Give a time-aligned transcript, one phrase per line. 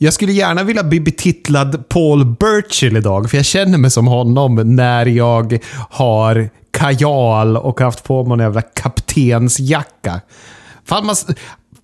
[0.00, 4.54] Jag skulle gärna vilja bli betitlad Paul Burchill idag, för jag känner mig som honom
[4.76, 5.58] när jag
[5.90, 10.20] har kajal och haft på mig en jävla kaptensjacka.
[10.84, 11.16] Fan, man,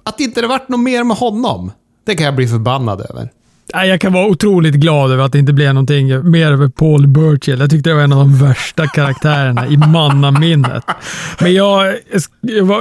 [0.03, 1.73] att inte det varit något mer med honom,
[2.07, 3.31] det kan jag bli förbannad över.
[3.73, 7.61] Jag kan vara otroligt glad över att det inte blev någonting mer över Paul Burchill.
[7.61, 10.85] Jag tyckte det var en av de värsta karaktärerna i mannaminnet.
[11.41, 11.95] Men jag,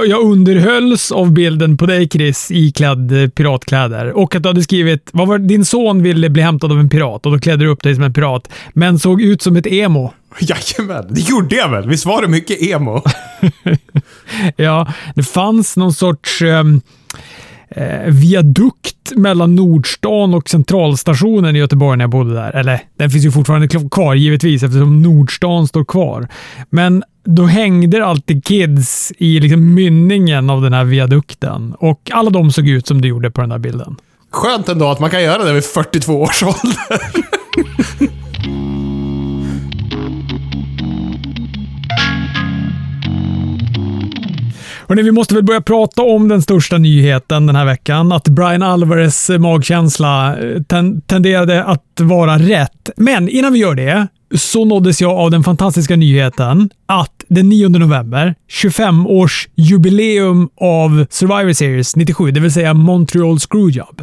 [0.06, 4.12] jag underhölls av bilden på dig Chris, iklädd piratkläder.
[4.12, 7.26] Och att du hade skrivit, vad var din son ville bli hämtad av en pirat
[7.26, 10.12] och då klädde du upp dig som en pirat, men såg ut som ett emo.
[10.38, 11.88] Jajamän, det gjorde jag väl?
[11.88, 13.02] Visst var det mycket emo?
[14.56, 16.80] ja, det fanns någon sorts um,
[17.74, 22.56] eh, viadukt mellan Nordstan och Centralstationen i Göteborg när jag bodde där.
[22.56, 26.28] Eller, den finns ju fortfarande kvar givetvis eftersom Nordstan står kvar.
[26.70, 32.30] Men då hängde det alltid kids i liksom mynningen av den här viadukten och alla
[32.30, 33.96] de såg ut som det gjorde på den där bilden.
[34.30, 37.00] Skönt ändå att man kan göra det vid 42 års ålder.
[44.88, 48.12] Hörrni, vi måste väl börja prata om den största nyheten den här veckan.
[48.12, 52.90] Att Brian Alvarez magkänsla eh, ten tenderade att vara rätt.
[52.96, 57.68] Men innan vi gör det så nåddes jag av den fantastiska nyheten att den 9
[57.68, 64.02] november, 25-års jubileum av Survivor Series 97, det vill säga Montreal Screwjob.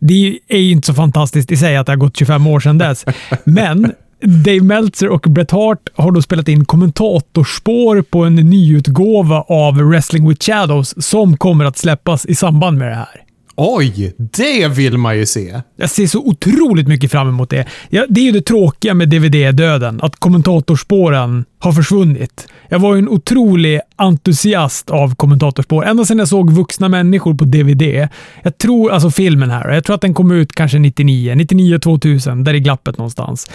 [0.00, 2.78] Det är ju inte så fantastiskt i sig att det har gått 25 år sedan
[2.78, 3.04] dess,
[3.44, 9.74] men Dave Meltzer och Bret Hart har då spelat in kommentatorspår på en nyutgåva av
[9.76, 13.22] Wrestling with Shadows som kommer att släppas i samband med det här.
[13.56, 15.60] Oj, det vill man ju se.
[15.76, 17.66] Jag ser så otroligt mycket fram emot det.
[17.90, 22.48] Ja, det är ju det tråkiga med DVD-döden, att kommentatorspåren har försvunnit.
[22.72, 25.84] Jag var ju en otrolig entusiast av kommentatorspår.
[25.84, 28.08] Ända sedan jag såg vuxna människor på DVD.
[28.42, 32.44] Jag tror, alltså filmen här, jag tror att den kom ut kanske 99, 99 2000,
[32.44, 33.50] där i glappet någonstans.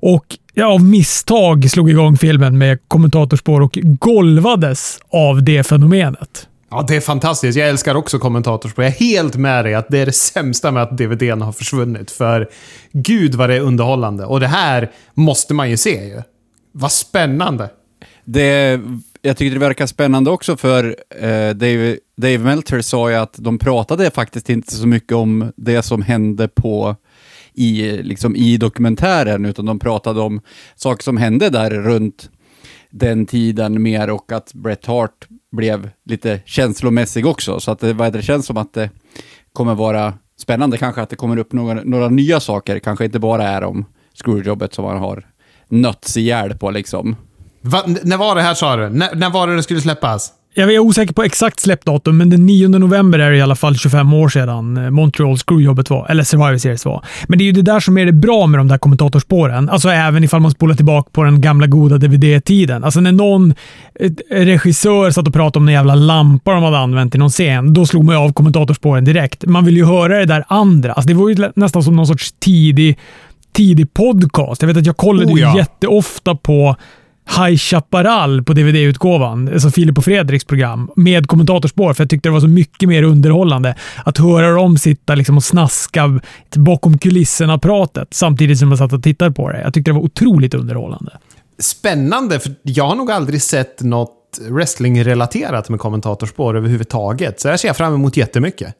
[0.00, 6.48] Och jag av misstag slog igång filmen med kommentatorspår och golvades av det fenomenet.
[6.70, 7.58] Ja, det är fantastiskt.
[7.58, 8.84] Jag älskar också kommentatorspår.
[8.84, 12.10] Jag är helt med dig att det är det sämsta med att DVDn har försvunnit.
[12.10, 12.48] För
[12.92, 14.24] gud vad det är underhållande.
[14.24, 16.22] Och det här måste man ju se ju.
[16.72, 17.68] Vad spännande.
[18.30, 18.80] Det,
[19.22, 23.58] jag tycker det verkar spännande också för eh, Dave, Dave Melter sa ju att de
[23.58, 26.96] pratade faktiskt inte så mycket om det som hände på
[27.54, 30.40] i, liksom, i dokumentären, utan de pratade om
[30.76, 32.30] saker som hände där runt
[32.90, 37.60] den tiden mer och att Bret Hart blev lite känslomässig också.
[37.60, 38.90] Så att det, vad det känns som att det
[39.52, 43.48] kommer vara spännande kanske att det kommer upp några, några nya saker, kanske inte bara
[43.48, 43.84] är om
[44.14, 45.26] screwjobbet som man har
[45.68, 47.16] nötts ihjäl på liksom.
[47.60, 48.88] Va, när var det här sa du?
[48.88, 50.32] När, när var det det skulle släppas?
[50.54, 53.76] Jag är osäker på exakt släppdatum, men den 9 november är det i alla fall
[53.76, 57.04] 25 år sedan eh, Montreal Screwjobbet var, eller Survivor Series var.
[57.28, 59.68] Men det är ju det där som är det bra med de där kommentatorspåren.
[59.68, 62.84] Alltså även ifall man spolar tillbaka på den gamla goda DVD-tiden.
[62.84, 63.54] Alltså när någon
[64.30, 67.86] regissör satt och pratade om den jävla lampa de hade använt i någon scen, då
[67.86, 69.46] slog man ju av kommentatorspåren direkt.
[69.46, 70.92] Man vill ju höra det där andra.
[70.92, 72.98] Alltså det var ju nästan som någon sorts tidig
[73.52, 74.62] tidig podcast.
[74.62, 75.56] Jag vet att jag kollade oh ja.
[75.56, 76.76] jätteofta på
[77.36, 82.32] High Chaparral på DVD-utgåvan, alltså Filip och Fredriks program, med kommentatorspår, för jag tyckte det
[82.32, 83.74] var så mycket mer underhållande
[84.04, 86.20] att höra dem sitta liksom och snaska
[86.56, 89.60] bakom kulisserna-pratet samtidigt som man satt och tittade på det.
[89.60, 91.18] Jag tyckte det var otroligt underhållande.
[91.58, 94.14] Spännande, för jag har nog aldrig sett något
[94.50, 98.74] wrestling-relaterat med kommentatorspår överhuvudtaget, så det här ser jag fram emot jättemycket.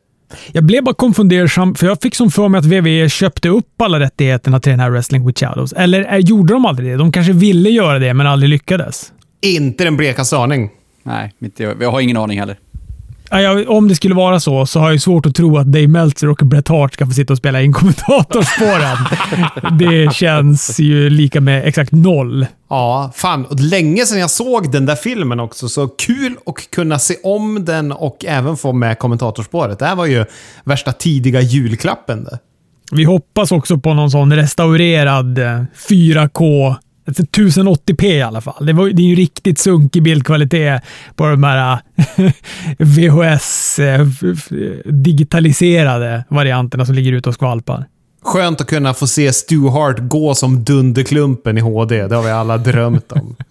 [0.53, 4.01] Jag blev bara konfundersam, för jag fick som för mig att WWE köpte upp alla
[4.01, 5.73] rättigheterna till den här Wrestling with Shadows.
[5.73, 6.97] Eller är, gjorde de aldrig det?
[6.97, 9.13] De kanske ville göra det, men aldrig lyckades.
[9.41, 10.71] Inte den blekaste aning.
[11.03, 11.83] Nej, inte jag.
[11.83, 12.57] Jag har ingen aning heller.
[13.69, 16.37] Om det skulle vara så, så har jag svårt att tro att Dave Meltzer och
[16.37, 18.97] Bret Hart ska få sitta och spela in kommentatorspåren.
[19.79, 22.47] det känns ju lika med exakt noll.
[22.71, 23.45] Ja, fan.
[23.45, 27.65] Och länge sedan jag såg den där filmen också, så kul att kunna se om
[27.65, 29.79] den och även få med kommentatorspåret.
[29.79, 30.25] Det här var ju
[30.65, 32.29] värsta tidiga julklappen.
[32.93, 35.39] Vi hoppas också på någon sån restaurerad
[35.89, 36.75] 4K
[37.09, 38.67] 1080p i alla fall.
[38.67, 40.83] Det, var, det är ju riktigt sunkig bildkvalitet
[41.17, 41.79] på de här
[42.79, 44.07] VHS eh,
[44.85, 47.87] digitaliserade varianterna som ligger ute och skvalpar.
[48.23, 52.07] Skönt att kunna få se Stu Hart gå som Dunderklumpen i HD.
[52.09, 53.37] Det har vi alla drömt om.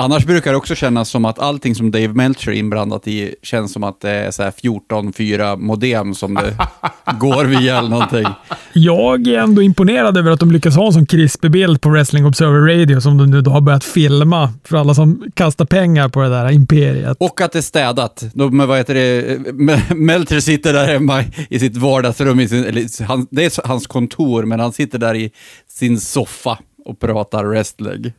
[0.00, 3.72] Annars brukar det också kännas som att allting som Dave Meltzer är inblandat i känns
[3.72, 6.56] som att det är så här 14.4 modem som det
[7.20, 8.26] går via eller någonting.
[8.72, 12.26] Jag är ändå imponerad över att de lyckas ha en sån krispig bild på Wrestling
[12.26, 16.22] Observer Radio som de nu då har börjat filma för alla som kastar pengar på
[16.22, 17.16] det där imperiet.
[17.20, 18.24] Och att det är städat.
[18.34, 23.26] De, vad heter det, Meltzer sitter där hemma i sitt vardagsrum, i sin, eller, han,
[23.30, 25.30] det är hans kontor, men han sitter där i
[25.68, 28.12] sin soffa och pratar wrestling.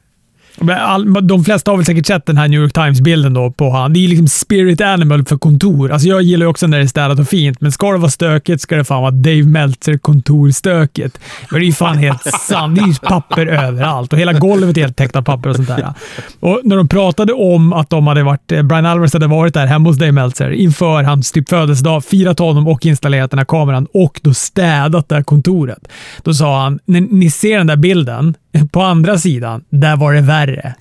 [1.21, 3.93] De flesta har väl säkert sett den här New York Times-bilden då på han.
[3.93, 5.91] Det är liksom spirit animal för kontor.
[5.91, 8.11] Alltså jag gillar ju också när det är städat och fint, men ska det vara
[8.11, 11.19] stökigt ska det fan vara Dave Meltzer kontorstökigt.
[11.51, 12.75] Men det är ju fan helt sant.
[12.75, 15.67] Det är ju papper överallt och hela golvet är helt täckt av papper och sånt
[15.67, 15.93] där.
[16.39, 19.65] Och när de pratade om att de hade varit, eh, Brian Alvarez hade varit där
[19.65, 23.87] hemma hos Dave Meltzer inför hans typ födelsedag, firat honom och installerat den här kameran
[23.93, 25.87] och då städat det här kontoret.
[26.23, 28.35] Då sa han, när ni ser den där bilden,
[28.71, 30.75] på andra sidan, där var det värre.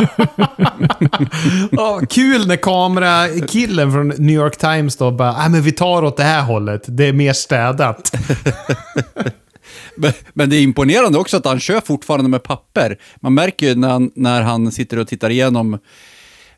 [1.72, 6.16] oh, kul när kamerakillen från New York Times då bara ah, men vi tar åt
[6.16, 6.82] det här hållet.
[6.86, 8.12] Det är mer städat.
[9.96, 12.98] men, men, det är imponerande också att han kör fortfarande med papper.
[13.20, 15.78] Man märker ju när han, när han sitter och tittar igenom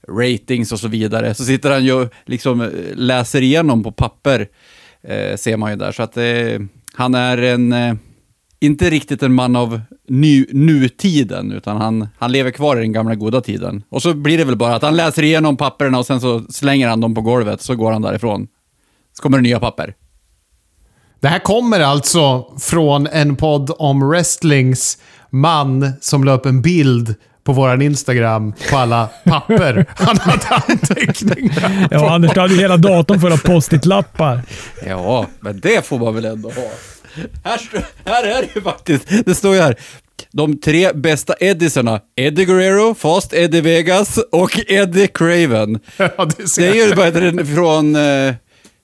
[0.09, 4.49] ratings och så vidare, så sitter han ju liksom läser igenom på papper,
[5.03, 5.93] eh, ser man ju där.
[5.93, 6.61] Så att eh,
[6.95, 7.73] han är en...
[7.73, 7.95] Eh,
[8.63, 13.15] inte riktigt en man av nu, nutiden, utan han, han lever kvar i den gamla
[13.15, 13.83] goda tiden.
[13.89, 16.89] Och så blir det väl bara att han läser igenom papperna och sen så slänger
[16.89, 18.49] han dem på golvet, så går han därifrån.
[19.17, 19.95] Så kommer det nya papper.
[21.21, 24.99] Det här kommer alltså från en podd om wrestlings
[25.31, 31.95] man som upp en bild på vår Instagram på alla papper han hade anteckningar på.
[31.95, 34.43] Ja, Anders, du hade ju hela datorn full av post-it-lappar.
[34.87, 36.71] Ja, men det får man väl ändå ha.
[37.45, 37.61] Här,
[38.05, 39.77] här är det ju faktiskt, det står ju här.
[40.33, 45.79] De tre bästa Eddisarna, Eddie Guerrero, Fast Eddie Vegas och Eddie Craven.
[45.97, 48.35] Ja, det, det, är ju vad heter från, eh,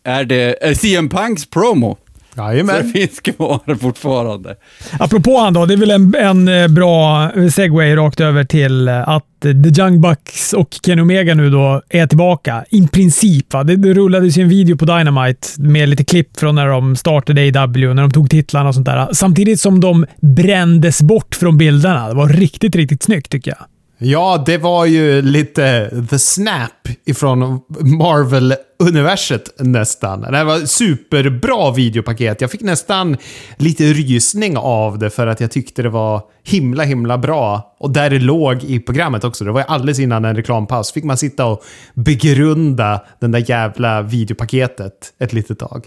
[0.05, 1.99] är det är CM Punks promo.
[2.39, 2.77] Jajamän.
[2.77, 4.57] Så det finns kvar fortfarande.
[4.99, 9.09] Apropå han då, det är väl en, en eh, bra segway rakt över till eh,
[9.09, 12.65] att The Young Bucks och Ken Omega nu då är tillbaka.
[12.71, 13.53] I princip.
[13.53, 13.65] Va?
[13.65, 17.61] Det, det rullades ju en video på Dynamite med lite klipp från när de startade
[17.63, 19.09] AW, när de tog titlarna och sånt där.
[19.13, 22.09] Samtidigt som de brändes bort från bilderna.
[22.09, 23.67] Det var riktigt, riktigt snyggt tycker jag.
[24.01, 27.61] Ja, det var ju lite the snap ifrån
[27.99, 30.21] Marvel-universet nästan.
[30.21, 32.41] Det var superbra videopaket.
[32.41, 33.17] Jag fick nästan
[33.57, 37.77] lite rysning av det för att jag tyckte det var himla, himla bra.
[37.79, 39.45] Och där det låg i programmet också.
[39.45, 40.93] Det var alldeles innan en reklampaus.
[40.93, 41.65] Fick man sitta och
[41.95, 45.87] begrunda den där jävla videopaketet ett litet tag.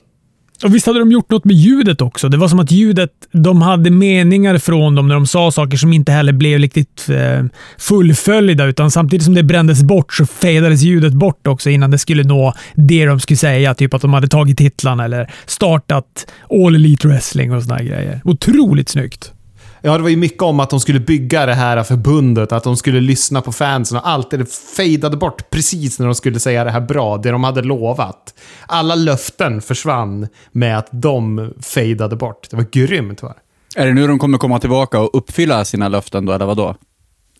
[0.63, 2.29] Och visst hade de gjort något med ljudet också?
[2.29, 5.93] Det var som att ljudet, de hade meningar från dem när de sa saker som
[5.93, 7.45] inte heller blev riktigt eh,
[7.77, 12.23] fullföljda, utan samtidigt som det brändes bort så fejdades ljudet bort också innan det skulle
[12.23, 13.73] nå det de skulle säga.
[13.75, 18.21] Typ att de hade tagit titlarna eller startat All Elite Wrestling och såna grejer.
[18.23, 19.33] Otroligt snyggt.
[19.81, 22.77] Ja, det var ju mycket om att de skulle bygga det här förbundet, att de
[22.77, 26.71] skulle lyssna på fansen och allt det fejdade bort precis när de skulle säga det
[26.71, 28.33] här bra, det de hade lovat.
[28.67, 32.47] Alla löften försvann med att de fejdade bort.
[32.49, 33.23] Det var grymt.
[33.23, 33.33] Va?
[33.75, 36.75] Är det nu de kommer komma tillbaka och uppfylla sina löften då, eller vadå?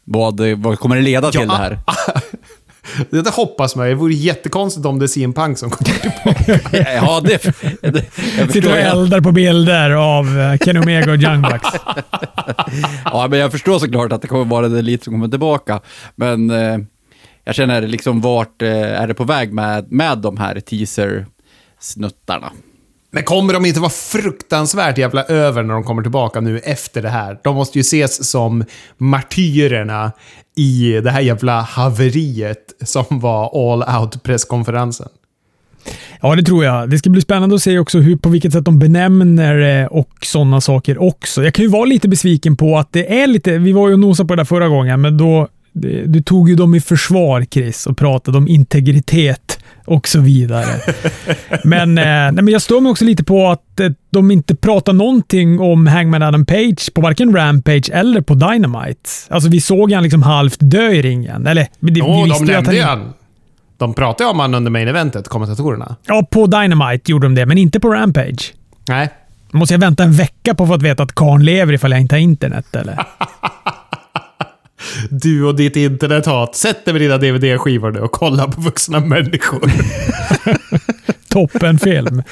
[0.03, 1.79] Vad, vad kommer det leda till ja, det här?
[3.09, 3.87] Det hoppas man.
[3.87, 6.93] Det vore jättekonstigt om det är CM Punk som kommer tillbaka.
[6.95, 7.43] ja, det,
[7.81, 8.05] det
[8.37, 11.67] jag Sitter och eldar på bilder av eh, Kenny Omega och Young Bucks.
[13.05, 15.81] ja, men jag förstår såklart att det kommer vara det lite som kommer tillbaka.
[16.15, 16.77] Men eh,
[17.43, 22.51] jag känner liksom vart eh, är det på väg med, med de här teaser-snuttarna?
[23.13, 27.09] Men kommer de inte vara fruktansvärt jävla över när de kommer tillbaka nu efter det
[27.09, 27.39] här?
[27.43, 28.63] De måste ju ses som
[28.97, 30.11] martyrerna
[30.55, 35.07] i det här jävla haveriet som var all out presskonferensen.
[36.21, 36.89] Ja, det tror jag.
[36.89, 40.09] Det ska bli spännande att se också hur, på vilket sätt de benämner eh, och
[40.21, 41.43] sådana saker också.
[41.43, 43.57] Jag kan ju vara lite besviken på att det är lite...
[43.57, 45.47] Vi var ju och nosade på det där förra gången, men då...
[46.05, 50.65] Du tog ju dem i försvar, Chris, och pratade om integritet och så vidare.
[51.63, 54.93] men, eh, nej, men jag står mig också lite på att eh, de inte pratar
[54.93, 59.09] någonting om Hangman Adam Page på varken Rampage eller på Dynamite.
[59.29, 61.47] Alltså vi såg han liksom halvt dö i ringen.
[61.47, 63.13] Eller, det, jo, de nämnde han...
[63.77, 65.95] De pratade om han under main eventet, kommentatorerna.
[66.05, 68.53] Ja, på Dynamite gjorde de det, men inte på Rampage.
[68.87, 69.09] Nej.
[69.51, 72.19] Måste jag vänta en vecka på att veta att karln lever ifall jag inte har
[72.19, 72.99] internet, eller?
[75.09, 76.55] Du och ditt internethat.
[76.55, 79.71] Sätt dig med dina DVD-skivor nu och kolla på vuxna människor.
[81.29, 82.23] Toppenfilm.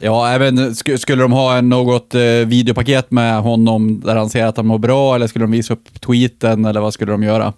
[0.00, 4.66] Ja, även skulle de ha något eh, videopaket med honom där han säger att han
[4.66, 7.52] mår bra eller skulle de visa upp tweeten eller vad skulle de göra?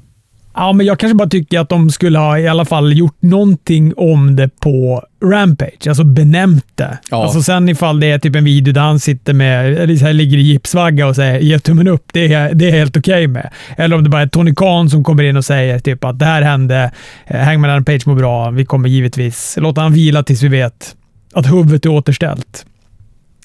[0.57, 3.93] Ja, men jag kanske bara tycker att de skulle ha i alla fall gjort någonting
[3.97, 5.89] om det på Rampage.
[5.89, 6.99] Alltså benämnt det.
[7.11, 7.23] Ja.
[7.23, 10.13] Alltså sen ifall det är typ en video där han sitter med, eller så här,
[10.13, 12.05] ligger i gipsvagga och säger ge tummen upp.
[12.13, 13.51] Det är, det är helt okej med.
[13.77, 16.25] Eller om det bara är Tony Khan som kommer in och säger typ att det
[16.25, 16.91] här hände.
[17.27, 18.51] Eh, Hangman Page mår bra.
[18.51, 20.97] Vi kommer givetvis låta han vila tills vi vet
[21.35, 22.67] att huvudet är återställt.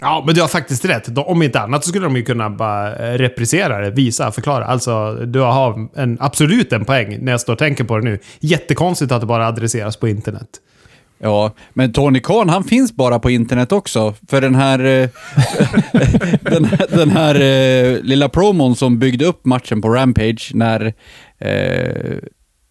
[0.01, 1.15] Ja, men du har faktiskt rätt.
[1.15, 4.65] De- Om inte annat så skulle de ju kunna bara eh, reprisera det, visa, förklara.
[4.65, 8.19] Alltså, du har en, absolut en poäng när jag står och tänker på det nu.
[8.39, 10.47] Jättekonstigt att det bara adresseras på internet.
[11.23, 14.13] Ja, men Tony Khan, han finns bara på internet också.
[14.29, 15.09] För den här, eh,
[16.41, 17.35] den här, den här
[18.03, 20.93] lilla promon som byggde upp matchen på Rampage när
[21.39, 22.17] eh,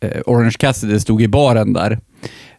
[0.01, 1.99] eh, Orange Cassidy stod i baren där.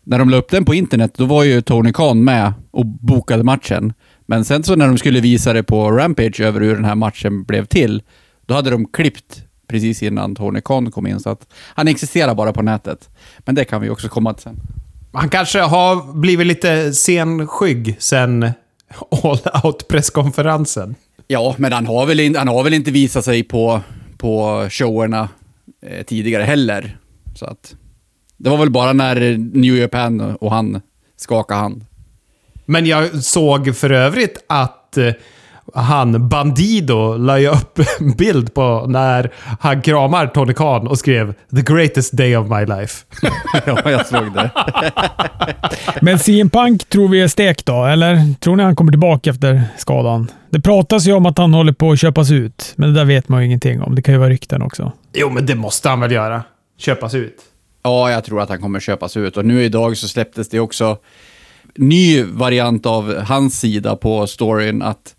[0.04, 3.44] När de la upp den på internet, då var ju Tony Khan med och bokade
[3.44, 3.94] matchen.
[4.32, 7.44] Men sen så när de skulle visa det på Rampage över hur den här matchen
[7.44, 8.02] blev till,
[8.46, 11.20] då hade de klippt precis innan Tony Khan kom in.
[11.20, 13.10] Så att han existerar bara på nätet.
[13.40, 14.60] Men det kan vi också komma till sen.
[15.14, 18.52] Han kanske har blivit lite senskygg sen
[19.24, 20.96] all out-presskonferensen.
[21.28, 23.82] Ja, men han har väl, in, han har väl inte visat sig på,
[24.18, 25.30] på showerna
[25.82, 26.98] eh, tidigare heller.
[27.36, 27.76] Så att,
[28.38, 30.82] det var väl bara när New Japan och han
[31.18, 31.86] skakade hand.
[32.72, 35.14] Men jag såg för övrigt att eh,
[35.74, 41.34] han, Bandido, la ju upp en bild på när han kramar Tony Khan och skrev
[41.34, 43.06] “The greatest day of my life”.
[43.66, 44.50] ja, jag såg det.
[46.02, 48.34] Men CM Punk tror vi är stekt då, eller?
[48.40, 50.32] Tror ni han kommer tillbaka efter skadan?
[50.50, 53.30] Det pratas ju om att han håller på att köpas ut, men det där vet
[53.30, 53.96] man ju ingenting om.
[53.96, 54.92] Det kan ju vara rykten också.
[55.14, 56.44] Jo, men det måste han väl göra.
[56.78, 57.38] Köpas ut.
[57.84, 59.38] Ja, jag tror att han kommer köpas ut.
[59.38, 60.98] Och nu idag så släpptes det också
[61.76, 65.16] ny variant av hans sida på storyn att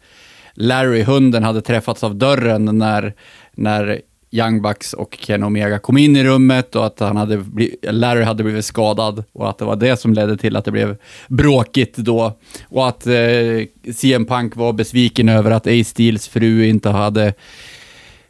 [0.55, 3.15] Larry, hunden, hade träffats av dörren när,
[3.55, 7.77] när Young Bucks och Ken Omega kom in i rummet och att han hade bli,
[7.83, 10.97] Larry hade blivit skadad och att det var det som ledde till att det blev
[11.29, 12.39] bråkigt då.
[12.69, 17.35] Och att eh, CM Punk var besviken över att Ace Steels fru inte hade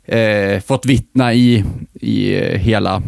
[0.04, 3.02] eh, fått vittna i, i eh, hela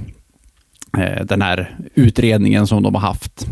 [0.99, 3.47] eh, den här utredningen som de har haft.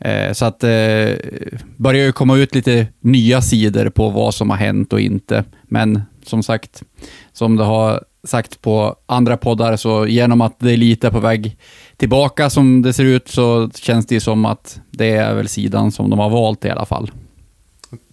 [0.00, 1.18] Eh, så att det
[1.52, 5.44] eh, börjar ju komma ut lite nya sidor på vad som har hänt och inte.
[5.62, 6.82] Men som sagt,
[7.32, 11.56] som det har sagt på andra poddar, så genom att det är lite på väg
[11.96, 15.92] tillbaka som det ser ut, så känns det ju som att det är väl sidan
[15.92, 17.10] som de har valt i alla fall.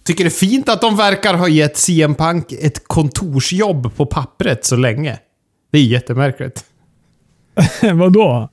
[0.04, 4.64] Tycker det är fint att de verkar ha gett CM Punk ett kontorsjobb på pappret
[4.64, 5.18] så länge.
[5.72, 6.64] Det är jättemärkligt.
[7.94, 8.48] Vadå?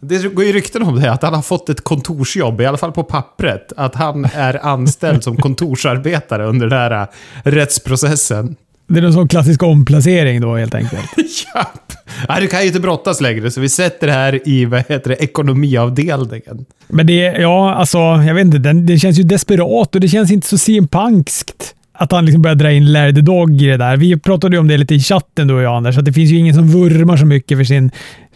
[0.00, 2.92] Det går ju rykten om det, att han har fått ett kontorsjobb, i alla fall
[2.92, 3.72] på pappret.
[3.76, 7.06] Att han är anställd som kontorsarbetare under den här äh,
[7.50, 8.56] rättsprocessen.
[8.88, 11.10] Det är en sån klassisk omplacering då helt enkelt.
[11.54, 11.92] Japp!
[12.28, 15.08] Nej, du kan ju inte brottas längre, så vi sätter det här i, vad heter
[15.08, 16.64] det, ekonomiavdelningen.
[16.88, 18.58] Men det, ja, alltså, jag vet inte.
[18.58, 22.42] Den, det känns ju desperat och det känns inte så CM Punkskt att han liksom
[22.42, 23.96] börjar dra in Larry the Dog i det där.
[23.96, 26.30] Vi pratade ju om det lite i chatten du och jag Anders, att det finns
[26.30, 27.90] ju ingen som vurmar så mycket för sin,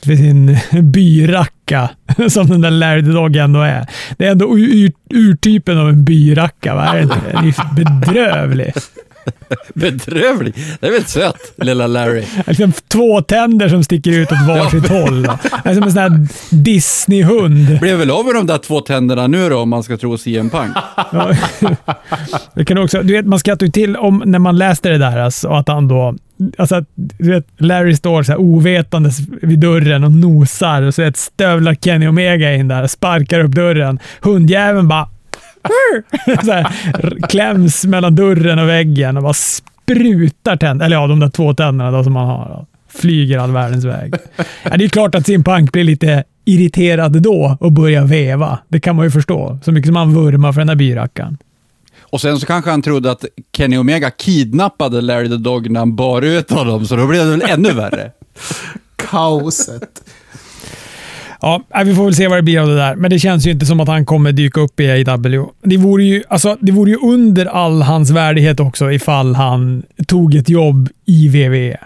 [0.05, 0.59] för sin
[0.93, 1.91] byracka
[2.29, 3.87] som den där Larry the Dog ändå är.
[4.19, 6.85] Det är ändå ur, urtypen av en byracka, va?
[6.85, 7.17] Är det inte?
[7.33, 7.53] Den är ju
[7.85, 8.73] bedrövlig.
[9.75, 10.55] Bedrövlig!
[10.81, 12.25] Det är väl sött, lilla Larry.
[12.47, 15.23] Liksom två tänder som sticker ut åt varsitt håll.
[15.23, 17.81] Det är som en sån här Disney-hund.
[17.81, 20.51] Blev väl av med de där två tänderna nu då, om man ska tro CM
[20.51, 20.77] Punk?
[21.13, 21.35] Ja.
[22.55, 25.19] Det kan också, du vet, man skrattar ju till om när man läste det där
[25.19, 26.15] alltså, att han då...
[26.59, 31.17] Alltså du vet, Larry står så här ovetandes vid dörren och nosar och så ett
[31.17, 33.99] stövlar Kenny Omega in där sparkar upp dörren.
[34.21, 35.09] Hundjäveln bara...
[36.45, 40.87] så här, kläms mellan dörren och väggen och bara sprutar tänder.
[40.87, 42.49] Eller ja, de där två tänderna då som man har.
[42.49, 42.67] Då.
[42.89, 44.15] Flyger all världens väg.
[44.63, 48.59] Ja, det är klart att sin Punk blir lite irriterad då och börjar veva.
[48.69, 49.59] Det kan man ju förstå.
[49.65, 51.39] Så mycket som han vurmar för den där byrackan.
[52.01, 53.25] Och sen så kanske han trodde att
[53.57, 57.31] Kenny Omega kidnappade Larry the Dog när han bar ut honom, så då blev det
[57.31, 58.11] väl ännu värre.
[58.97, 60.03] Kaoset.
[61.43, 62.97] Ja, vi får väl se vad det blir av det där.
[62.97, 65.47] Men det känns ju inte som att han kommer dyka upp i AEW.
[65.63, 70.35] Det vore ju, alltså, det vore ju under all hans värdighet också ifall han tog
[70.35, 71.77] ett jobb i WWE.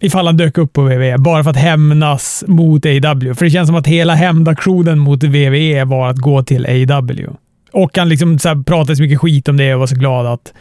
[0.00, 3.34] Ifall han dök upp på WWE bara för att hämnas mot AEW.
[3.34, 7.28] För det känns som att hela hämndaktionen mot WWE var att gå till AEW.
[7.72, 10.26] Och han liksom så här, pratade så mycket skit om det och var så glad
[10.26, 10.52] att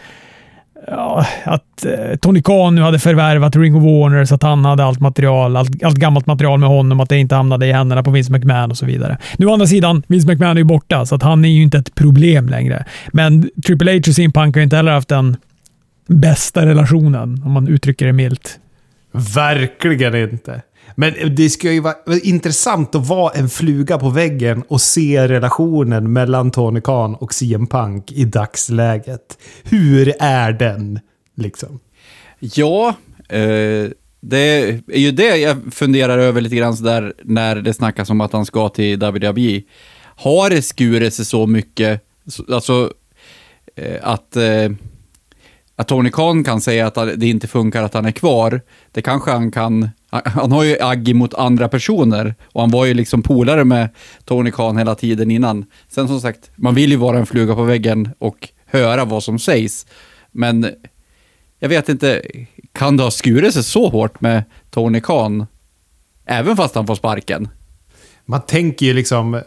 [0.88, 4.84] ja, att eh, Tony Khan nu hade förvärvat Ring of Warner så att han hade
[4.84, 8.12] allt material, allt, allt gammalt material med honom, att det inte hamnade i händerna på
[8.12, 9.18] Vince McMahon och så vidare.
[9.38, 11.78] Nu å andra sidan, Vince McMahon är ju borta, så att han är ju inte
[11.78, 12.86] ett problem längre.
[13.08, 15.38] Men Triple H och CM Punk har ju inte heller haft den
[16.08, 18.60] bästa relationen, om man uttrycker det milt.
[19.36, 20.62] Verkligen inte.
[20.96, 26.14] Men det ska ju vara intressant att vara en fluga på väggen och se relationen
[26.14, 29.38] mellan Tony Khan och CM Punk i dagsläget.
[29.64, 31.00] Hur är den?
[31.36, 31.80] Liksom.
[32.40, 32.96] Ja,
[33.30, 33.90] eh,
[34.20, 38.34] det är ju det jag funderar över lite grann sådär när det snackas om att
[38.34, 39.62] han ska till WWE.
[40.18, 42.02] Har det skurit sig så mycket,
[42.52, 42.94] alltså
[43.76, 44.72] eh, att, eh,
[45.76, 48.62] att Tony Khan kan säga att det inte funkar att han är kvar,
[48.92, 49.90] det kanske han kan,
[50.26, 53.90] han har ju agg mot andra personer och han var ju liksom polare med
[54.26, 55.66] Tony Khan hela tiden innan.
[55.90, 59.40] Sen som sagt, man vill ju vara en fluga på väggen och höra vad som
[59.40, 59.86] sägs,
[60.32, 60.68] men
[61.60, 62.22] jag vet inte,
[62.72, 65.48] kan det ha skurit sig så hårt med Tony Khan?
[66.26, 67.48] Även fast han får sparken?
[68.26, 69.42] Man tänker ju liksom...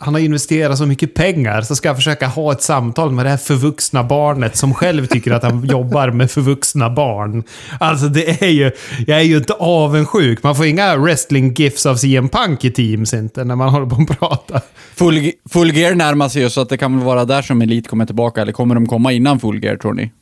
[0.00, 3.30] Han har investerat så mycket pengar, så ska jag försöka ha ett samtal med det
[3.30, 7.42] här förvuxna barnet som själv tycker att han jobbar med förvuxna barn.
[7.80, 8.70] Alltså det är ju...
[9.06, 10.42] Jag är ju inte avundsjuk.
[10.42, 14.18] Man får inga wrestling-gifs av CM Punk i Teams inte, när man håller på att
[14.18, 14.60] prata.
[14.94, 17.88] Full, full Gear närmar sig ju, så att det kan väl vara där som Elite
[17.88, 20.12] kommer tillbaka, eller kommer de komma innan Full Gear, tror ni?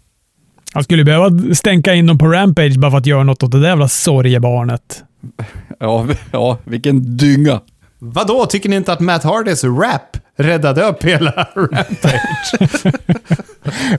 [0.73, 3.61] Han skulle behöva stänka in dem på Rampage bara för att göra något åt det
[3.61, 5.03] där jävla sorgebarnet.
[5.81, 7.61] Ja, ja vilken dynga.
[7.99, 12.93] Vadå, tycker ni inte att Matt Hardys rap räddade upp hela Rampage?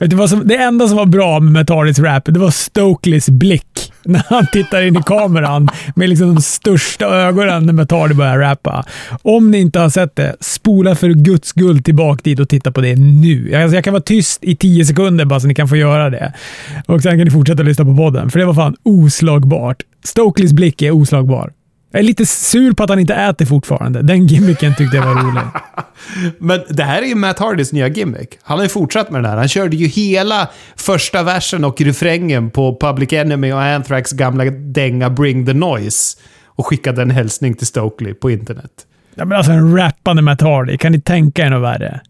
[0.00, 3.28] det, var som, det enda som var bra med Matt Hardy's rap, det var Stokeleys
[3.28, 3.92] blick.
[4.04, 8.38] När han tittar in i kameran med liksom de största ögonen när Matt Hardy börjar
[8.38, 8.84] rappa.
[9.22, 12.80] Om ni inte har sett det, spola för guds skull tillbaka dit och titta på
[12.80, 13.54] det nu.
[13.54, 16.32] Alltså jag kan vara tyst i tio sekunder bara så ni kan få göra det.
[16.86, 19.82] Och sen kan ni fortsätta lyssna på podden, för det var fan oslagbart.
[20.04, 21.52] Stokeleys blick är oslagbar.
[21.90, 24.02] Jag är lite sur på att han inte äter fortfarande.
[24.02, 25.42] Den gimmicken tyckte jag var rolig.
[26.38, 28.38] Men det här är ju Matt Hardys nya gimmick.
[28.42, 29.38] Han har ju fortsatt med den här.
[29.38, 35.10] Han körde ju hela första versen och refrängen på Public Enemy och Anthrax gamla dänga
[35.10, 36.18] Bring the Noise.
[36.46, 38.70] Och skickade en hälsning till Stokely på internet.
[39.14, 40.78] Ja, men alltså en rappande Matt Hardy.
[40.78, 42.00] Kan ni tänka er något värre?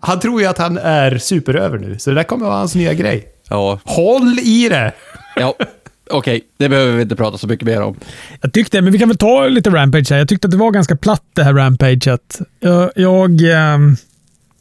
[0.00, 2.74] Han tror ju att han är superöver nu, så det där kommer att vara hans
[2.74, 3.26] nya grej.
[3.48, 4.92] Ja, Håll i det!
[5.36, 5.54] ja.
[6.10, 7.96] okej, det behöver vi inte prata så mycket mer om.
[8.40, 10.18] Jag tyckte, men vi kan väl ta lite Rampage här.
[10.18, 12.40] Jag tyckte att det var ganska platt det här Rampageet.
[12.60, 12.90] Jag...
[12.94, 13.96] jag ehm,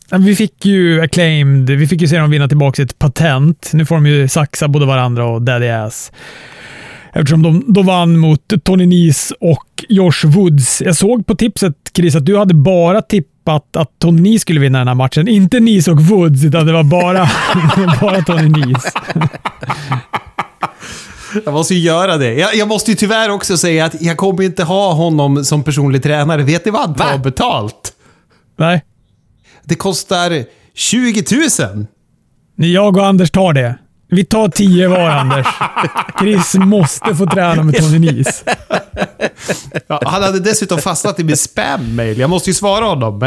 [0.10, 3.70] ja, vi fick ju acclaimed, vi fick ju se dem vinna tillbaka sitt patent.
[3.74, 6.12] Nu får de ju saxa både varandra och Daddy Ass.
[7.14, 10.82] Eftersom de, de vann mot Tony Nese och Josh Woods.
[10.82, 14.78] Jag såg på tipset, Chris, att du hade bara tippat att Tony Nese skulle vinna
[14.78, 15.28] den här matchen.
[15.28, 17.30] Inte Nese och Woods, utan det var bara,
[18.02, 18.92] bara Tony Nese.
[21.46, 22.34] Jag måste ju göra det.
[22.34, 26.04] Jag, jag måste ju tyvärr också säga att jag kommer inte ha honom som personlig
[26.04, 26.44] tränare.
[26.44, 27.18] Vet ni vad han tar Va?
[27.18, 27.94] betalt?
[28.58, 28.84] Nej,
[29.64, 30.44] Det kostar
[30.76, 31.24] 20
[31.76, 31.86] 000.
[32.56, 33.76] jag och Anders tar det.
[34.12, 35.48] Vi tar tio var, Anders.
[36.20, 38.44] Chris måste få träna med Tony Nese.
[39.88, 42.20] Ja, han hade dessutom fastnat i min spam-mail.
[42.20, 43.20] Jag måste ju svara honom.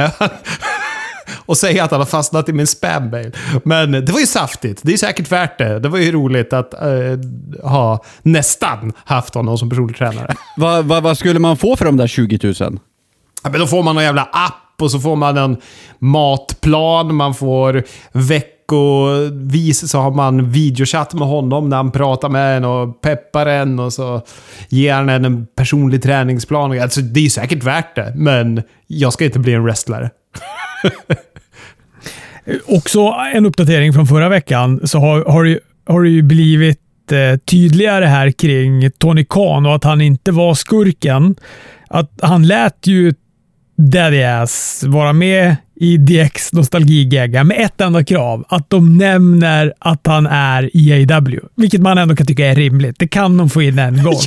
[1.46, 3.36] Och säga att han har fastnat i min spam-mail.
[3.64, 4.80] Men det var ju saftigt.
[4.82, 5.78] Det är säkert värt det.
[5.78, 10.34] Det var ju roligt att eh, ha nästan haft honom som personlig tränare.
[10.56, 12.78] Vad va, vad skulle man få för de där 20 000?
[13.44, 15.56] Ja, men då får man någon jävla app och så får man en
[15.98, 22.64] matplan, man får veckovis så har man videochatt med honom när han pratar med en
[22.64, 24.22] och peppar en och så
[24.68, 26.80] ger han en en personlig träningsplan.
[26.80, 30.10] Alltså, det är säkert värt det, men jag ska inte bli en wrestlare.
[32.66, 36.78] Också en uppdatering från förra veckan så har, har, det- har det ju blivit
[37.12, 41.34] eh, tydligare här kring Tony Khan och att han inte var skurken.
[41.88, 43.14] Att han lät ju
[43.76, 48.44] Daddy Ass vara med i DX nostalgigagga med ett enda krav.
[48.48, 51.40] Att de nämner att han är i AEW.
[51.56, 52.96] Vilket man ändå kan tycka är rimligt.
[52.98, 54.20] Det kan de få in en gång.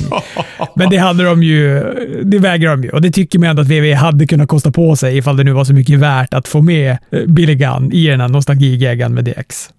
[0.76, 1.82] Men det hade de ju,
[2.24, 2.90] det vägrar de ju.
[2.90, 5.52] Och det tycker man ändå att WWE hade kunnat kosta på sig ifall det nu
[5.52, 9.70] var så mycket värt att få med Billy Gunn i den här nostalgigaggan med DX.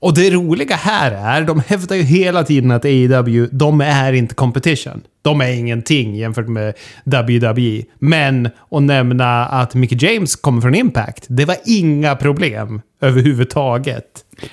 [0.00, 4.34] Och det roliga här är, de hävdar ju hela tiden att AEW, de är inte
[4.34, 5.00] competition.
[5.22, 7.82] De är ingenting jämfört med WWE.
[7.98, 14.04] Men att nämna att Mickey James kommer från Impact, det var inga problem överhuvudtaget.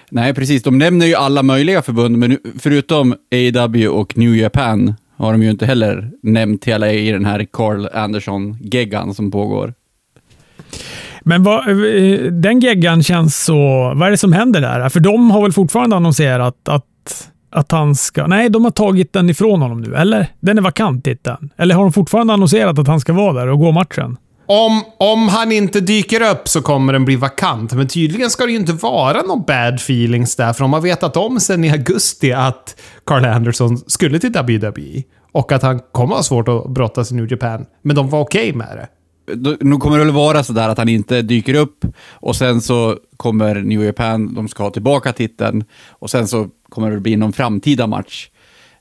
[0.09, 0.63] Nej, precis.
[0.63, 5.49] De nämner ju alla möjliga förbund, men förutom AEW och New Japan har de ju
[5.49, 9.73] inte heller nämnt hela i den här Carl Anderson-geggan som pågår.
[11.27, 13.57] Men vad, eh, den geggan känns så...
[13.95, 14.89] Vad är det som händer där?
[14.89, 18.27] För de har väl fortfarande annonserat att, att han ska...
[18.27, 20.27] Nej, de har tagit den ifrån honom nu, eller?
[20.39, 21.49] Den är vakant, titeln.
[21.57, 24.17] Eller har de fortfarande annonserat att han ska vara där och gå matchen?
[24.45, 28.51] Om, om han inte dyker upp så kommer den bli vakant, men tydligen ska det
[28.51, 32.33] ju inte vara någon bad feelings där, för de har vetat om sen i augusti
[32.33, 35.03] att Carl Anderson skulle till WWE.
[35.31, 37.65] Och att han kommer ha svårt att brottas i New Japan.
[37.81, 38.87] Men de var okej med det.
[39.33, 42.97] Då- Nu kommer det väl vara sådär att han inte dyker upp och sen så
[43.17, 47.33] kommer New Japan, de ska ha tillbaka titeln och sen så kommer det bli någon
[47.33, 48.29] framtida match.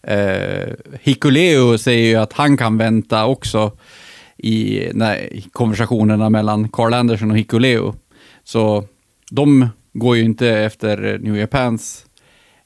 [0.02, 3.72] Eh, Hikuleo säger ju att han kan vänta också
[4.36, 7.94] i, nej, i konversationerna mellan Carl Anderson och Hikuleo.
[8.44, 8.84] Så
[9.30, 12.06] de går ju inte efter New Japans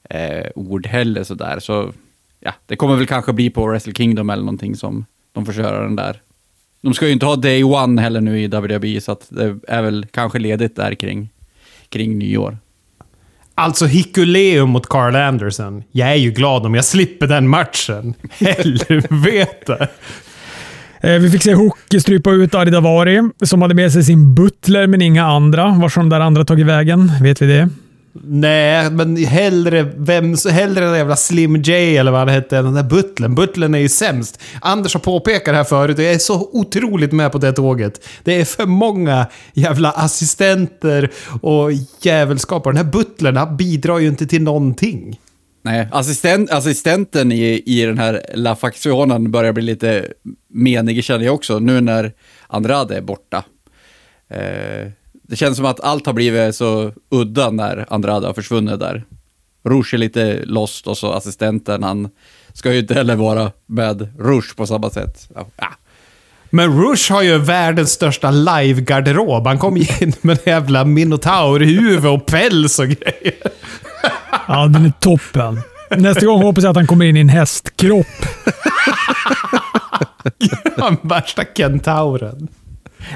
[0.09, 1.59] eh, ord heller sådär.
[1.59, 1.91] Så
[2.39, 5.83] ja, det kommer väl kanske bli på Wrestle Kingdom eller någonting som de får köra
[5.83, 6.21] den där.
[6.81, 9.81] De ska ju inte ha Day One heller nu i WWE, så att det är
[9.81, 11.29] väl kanske ledigt där kring,
[11.89, 12.57] kring nyår.
[13.55, 15.83] Alltså Hikuleum mot Carl Anderson.
[15.91, 18.13] Jag är ju glad om jag slipper den matchen.
[18.39, 19.87] Helvete!
[21.01, 24.87] Eh, Vi fick se Hook strypa ut Ari Davari, som hade med sig sin butler
[24.87, 25.63] men inga andra.
[25.63, 27.11] Har de där andra tagit vägen?
[27.21, 27.69] Vet vi det?
[28.13, 32.83] Nej, men hellre, vem, hellre den jävla Slim J eller vad han hette, den där
[32.83, 33.35] butlern.
[33.35, 34.39] Butlern är ju sämst.
[34.61, 38.07] Anders har påpekat det här förut och jag är så otroligt med på det tåget.
[38.23, 41.71] Det är för många jävla assistenter och
[42.01, 42.63] jävelskap.
[42.63, 45.19] Den här butlern, bidrar ju inte till någonting.
[45.63, 50.07] Nej, assistent, assistenten i, i den här La Faccionen börjar bli lite
[50.47, 52.11] menig känner jag också, nu när
[52.47, 53.43] Andrade är borta.
[54.29, 54.91] Eh,
[55.31, 59.03] det känns som att allt har blivit så udda när Andrade har försvunnit där.
[59.63, 62.09] Rouge är lite lost och så assistenten, han
[62.53, 65.29] ska ju inte heller vara med Rouge på samma sätt.
[65.35, 65.67] Ja, ja.
[66.49, 69.47] Men Rush har ju världens största live-garderob.
[69.47, 73.35] Han kom in med en jävla minotaurhuvud och päls och grejer.
[74.47, 75.61] Ja, den är toppen.
[75.89, 78.07] Nästa gång hoppas jag att han kommer in i en hästkropp.
[80.77, 82.47] Han värsta kentauren.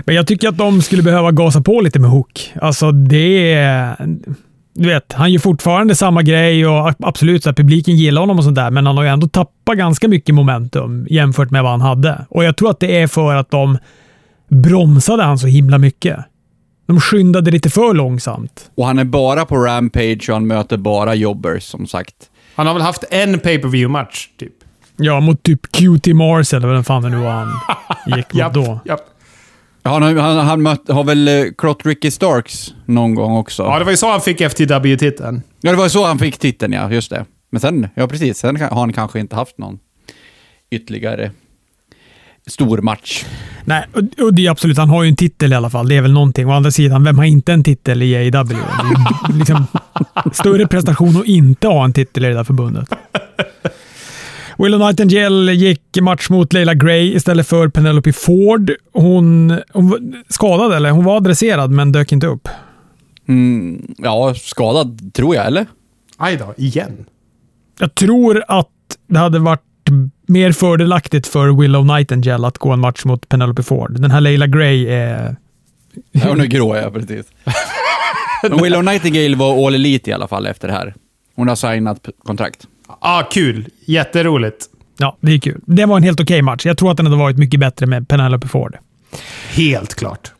[0.06, 2.52] Men jag tycker att de skulle behöva gasa på lite med Hook.
[2.62, 3.96] Alltså det är...
[4.78, 8.44] Du vet, han gör fortfarande samma grej och absolut, så här, publiken gillar honom och
[8.44, 11.82] sånt där, men han har ju ändå tappat ganska mycket momentum jämfört med vad han
[11.82, 12.26] hade.
[12.30, 13.78] Och jag tror att det är för att de
[14.50, 16.18] bromsade han så himla mycket.
[16.88, 18.72] De skyndade lite för långsamt.
[18.76, 22.16] Och han är bara på Rampage och han möter bara jobbers, som sagt.
[22.56, 24.54] Han har väl haft en pay per view match typ.
[24.98, 27.50] Ja, mot typ QT Mars eller vad fan det nu var han
[28.18, 28.80] gick mot då.
[28.86, 29.02] japp.
[29.86, 33.64] Han, har- han, han mött, har väl eh, klott Ricky Starks någon gång också?
[33.64, 35.42] Ja, det var ju så han fick FTW-titeln.
[35.62, 36.92] Ja, det var så han fick titeln, ja.
[36.92, 37.26] Just det.
[37.52, 39.80] Men sen, ja precis, sen har han kanske inte haft någon
[40.72, 41.32] ytterligare
[42.48, 43.26] stor match.
[43.66, 43.86] Nej,
[44.22, 45.88] och- det är absolut, han har ju en titel i alla fall.
[45.90, 46.48] Det är väl någonting.
[46.48, 48.54] Å andra sidan, vem har inte en titel i AEW?
[49.30, 49.68] Ju liksom
[50.34, 52.90] större prestation att inte ha en titel i det där förbundet.
[54.58, 58.72] Willow Nightingale gick match mot Leila Gray istället för Penelope Ford.
[58.94, 60.92] Hon, hon var skadad, eller?
[60.92, 62.48] Hon var adresserad, men dök inte upp.
[63.28, 65.66] Mm, ja, skadad tror jag, eller?
[66.18, 67.06] Aj då, igen.
[67.80, 68.70] Jag tror att
[69.08, 69.62] det hade varit
[70.28, 74.02] mer fördelaktigt för Willow Nightingale att gå en match mot Penelope Ford.
[74.02, 75.36] Den här Leila Gray är...
[76.12, 77.26] Ja, hon är grå, ja precis.
[78.50, 80.96] Men Willow Nightingale var all elite i alla fall efter det här.
[81.36, 82.68] Hon har signat kontrakt.
[82.88, 83.68] Ah, kul.
[83.86, 84.66] Jätteroligt.
[84.98, 85.62] Ja, det är kul.
[85.66, 86.66] Det var en helt okej match.
[86.66, 88.78] Jag tror att den hade varit mycket bättre med Penelope Ford.
[89.54, 90.32] Helt klart.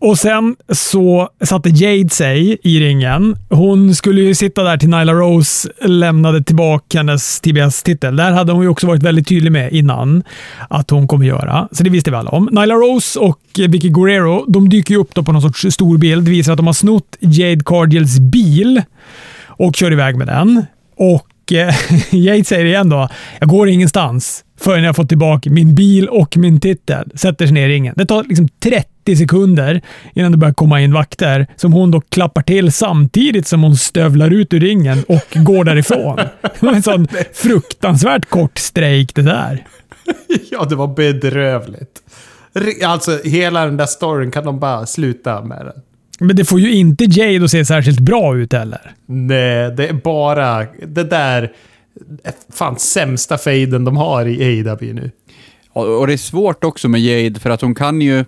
[0.00, 3.36] Och sen så satte Jade sig i ringen.
[3.50, 8.16] Hon skulle ju sitta där till Nyla Rose lämnade tillbaka hennes TBS-titel.
[8.16, 10.22] Där hade hon ju också varit väldigt tydlig med innan
[10.70, 11.68] att hon kommer göra.
[11.72, 12.48] Så det visste vi alla om.
[12.52, 16.28] Nyla Rose och Vicky Guerrero, de dyker ju upp då på någon sorts stor bild.
[16.28, 18.82] Visar att de har snott Jade Cargiels bil
[19.46, 20.66] och kör iväg med den.
[20.96, 21.74] Och eh,
[22.10, 23.08] Jade säger igen då,
[23.38, 27.10] jag går ingenstans förrän jag får tillbaka min bil och min titel.
[27.14, 27.94] Sätter sig ner i ringen.
[27.96, 29.80] Det tar liksom 30 sekunder
[30.14, 34.30] innan det börjar komma in vakter som hon då klappar till samtidigt som hon stövlar
[34.30, 36.16] ut ur ringen och går därifrån.
[36.42, 39.64] Det var en sån fruktansvärt kort strejk det där.
[40.50, 42.02] Ja, det var bedrövligt.
[42.84, 45.82] Alltså, hela den där storyn kan de bara sluta med den.
[46.18, 48.94] Men det får ju inte Jade att se särskilt bra ut heller.
[49.06, 51.52] Nej, det är bara det där
[52.24, 55.10] är fan sämsta faden de har i AEW nu.
[55.70, 58.18] Och och det är svårt också med Jade för att hon kan ju,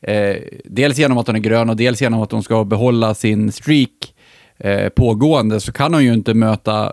[0.00, 3.52] eh, dels genom att hon är grön och dels genom att hon ska behålla sin
[3.52, 4.14] streak
[4.58, 6.92] eh, pågående, så kan hon ju inte möta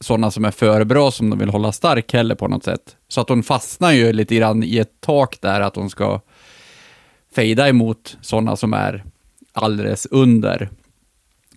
[0.00, 2.96] sådana som är för bra som de vill hålla stark heller på något sätt.
[3.08, 6.20] Så att hon fastnar ju lite grann i ett tak där att hon ska
[7.34, 9.04] fejda emot sådana som är
[9.56, 10.68] alldeles under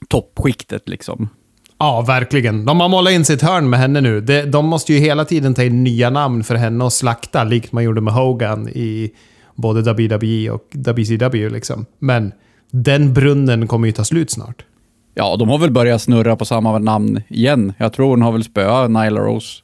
[0.08, 1.30] toppskiktet liksom.
[1.78, 2.66] Ja, verkligen.
[2.66, 4.22] De har målat in sitt hörn med henne nu.
[4.22, 7.72] De, de måste ju hela tiden ta in nya namn för henne att slakta, likt
[7.72, 9.12] man gjorde med Hogan i
[9.56, 11.50] både WWE och WCW.
[11.50, 11.86] Liksom.
[12.00, 12.32] Men
[12.72, 14.66] den brunnen kommer ju ta slut snart.
[15.14, 17.74] Ja, de har väl börjat snurra på samma namn igen.
[17.78, 19.62] Jag tror hon har väl spöat Nyla Rose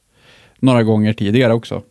[0.58, 1.82] några gånger tidigare också.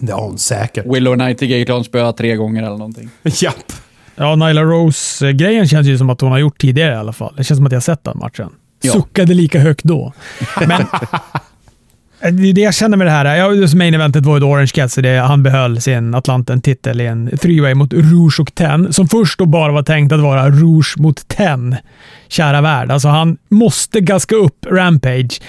[0.00, 0.86] Det har hon säkert.
[0.86, 3.10] Willow Nightingale har hon spöat tre gånger eller någonting.
[3.22, 3.72] Japp.
[4.16, 7.34] Ja, Nyla Rose-grejen känns ju som att hon har gjort tidigare i alla fall.
[7.36, 8.50] Det känns som att jag har sett den matchen.
[8.82, 8.92] Ja.
[8.92, 10.12] Suckade lika högt då.
[10.58, 10.68] Men
[12.36, 13.36] det är det jag känner med det här.
[13.36, 15.16] Ja, just main eventet var ju då Orange Cassidy.
[15.16, 19.72] Han behöll sin Atlanten-titel i en three-way mot Rouge och Ten, som först då bara
[19.72, 21.76] var tänkt att vara Rouge mot Ten.
[22.28, 22.90] Kära värld.
[22.90, 25.40] Alltså han måste gaska upp Rampage.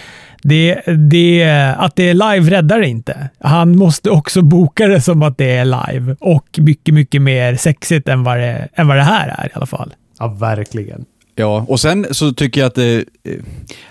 [0.47, 1.43] Det, det,
[1.77, 3.29] att det är live räddar det inte.
[3.39, 8.07] Han måste också boka det som att det är live och mycket, mycket mer sexigt
[8.07, 9.93] än vad det, än vad det här är i alla fall.
[10.19, 11.05] Ja, verkligen.
[11.35, 13.03] Ja, och sen så tycker jag att det, eh,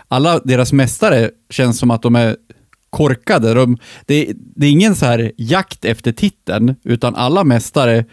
[0.08, 2.36] alla deras mästare känns som att de är
[2.90, 3.54] korkade.
[3.54, 8.04] De, det, det är ingen så här jakt efter titeln, utan alla mästare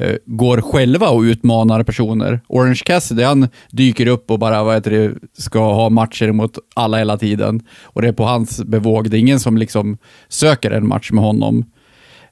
[0.00, 2.40] eh, går själva och utmanar personer.
[2.48, 6.98] Orange Cassidy, han dyker upp och bara vad heter det, ska ha matcher mot alla
[6.98, 7.62] hela tiden.
[7.82, 9.10] Och det är på hans bevåg.
[9.10, 11.64] Det är ingen som liksom söker en match med honom.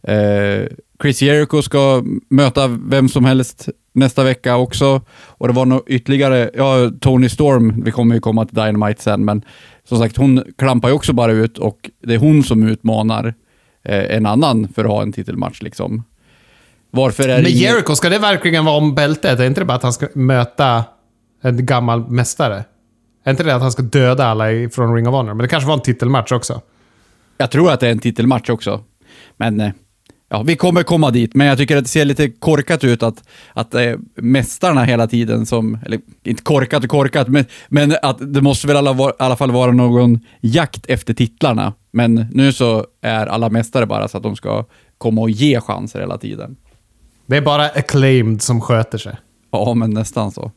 [0.03, 0.67] Eh,
[1.03, 5.01] Chris Jericho ska möta vem som helst nästa vecka också.
[5.27, 9.25] Och det var nog ytterligare, ja, Tony Storm, vi kommer ju komma till Dynamite sen,
[9.25, 9.43] men
[9.89, 13.35] som sagt, hon klampar ju också bara ut och det är hon som utmanar
[13.83, 16.05] eh, en annan för att ha en titelmatch liksom.
[16.91, 19.41] Varför är Men det ingen- Jericho, ska det verkligen vara om bältet?
[19.41, 20.85] Är inte det bara att han ska möta
[21.43, 22.65] en gammal mästare?
[23.25, 25.35] Är inte det att han ska döda alla från Ring of Honor?
[25.35, 26.61] Men det kanske var en titelmatch också.
[27.39, 28.81] Jag tror att det är en titelmatch också.
[29.37, 29.71] Men eh,
[30.29, 31.35] ja, vi kommer komma dit.
[31.35, 35.47] Men jag tycker att det ser lite korkat ut att, att eh, mästarna hela tiden
[35.47, 39.37] som, eller inte korkat och korkat, men, men att det måste väl alla, i alla
[39.37, 41.73] fall vara någon jakt efter titlarna.
[41.91, 44.65] Men nu så är alla mästare bara så att de ska
[44.99, 46.57] komma och ge chanser hela tiden.
[47.29, 49.17] Det är bara acclaimed som sköter sig.
[49.53, 50.53] Ja, men nästan så.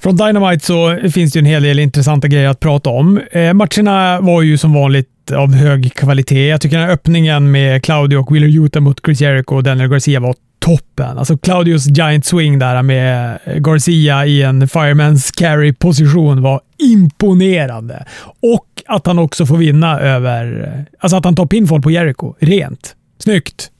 [0.00, 3.20] Från Dynamite så finns det en hel del intressanta grejer att prata om.
[3.32, 6.48] Eh, matcherna var ju som vanligt av hög kvalitet.
[6.48, 9.88] Jag tycker den här öppningen med Claudio och Wheeler Yuta mot Chris Jericho och Daniel
[9.88, 11.18] Garcia var toppen.
[11.18, 18.06] Alltså Claudios giant swing där med Garcia i en fireman's carry-position var imponerande.
[18.40, 20.86] Och att han också får vinna över...
[20.98, 22.34] Alltså att han tar pinfall på Jericho.
[22.40, 22.96] Rent.
[23.18, 23.70] Snyggt.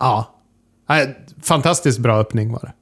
[0.00, 0.28] Ja.
[1.44, 2.72] Fantastiskt bra öppning var det.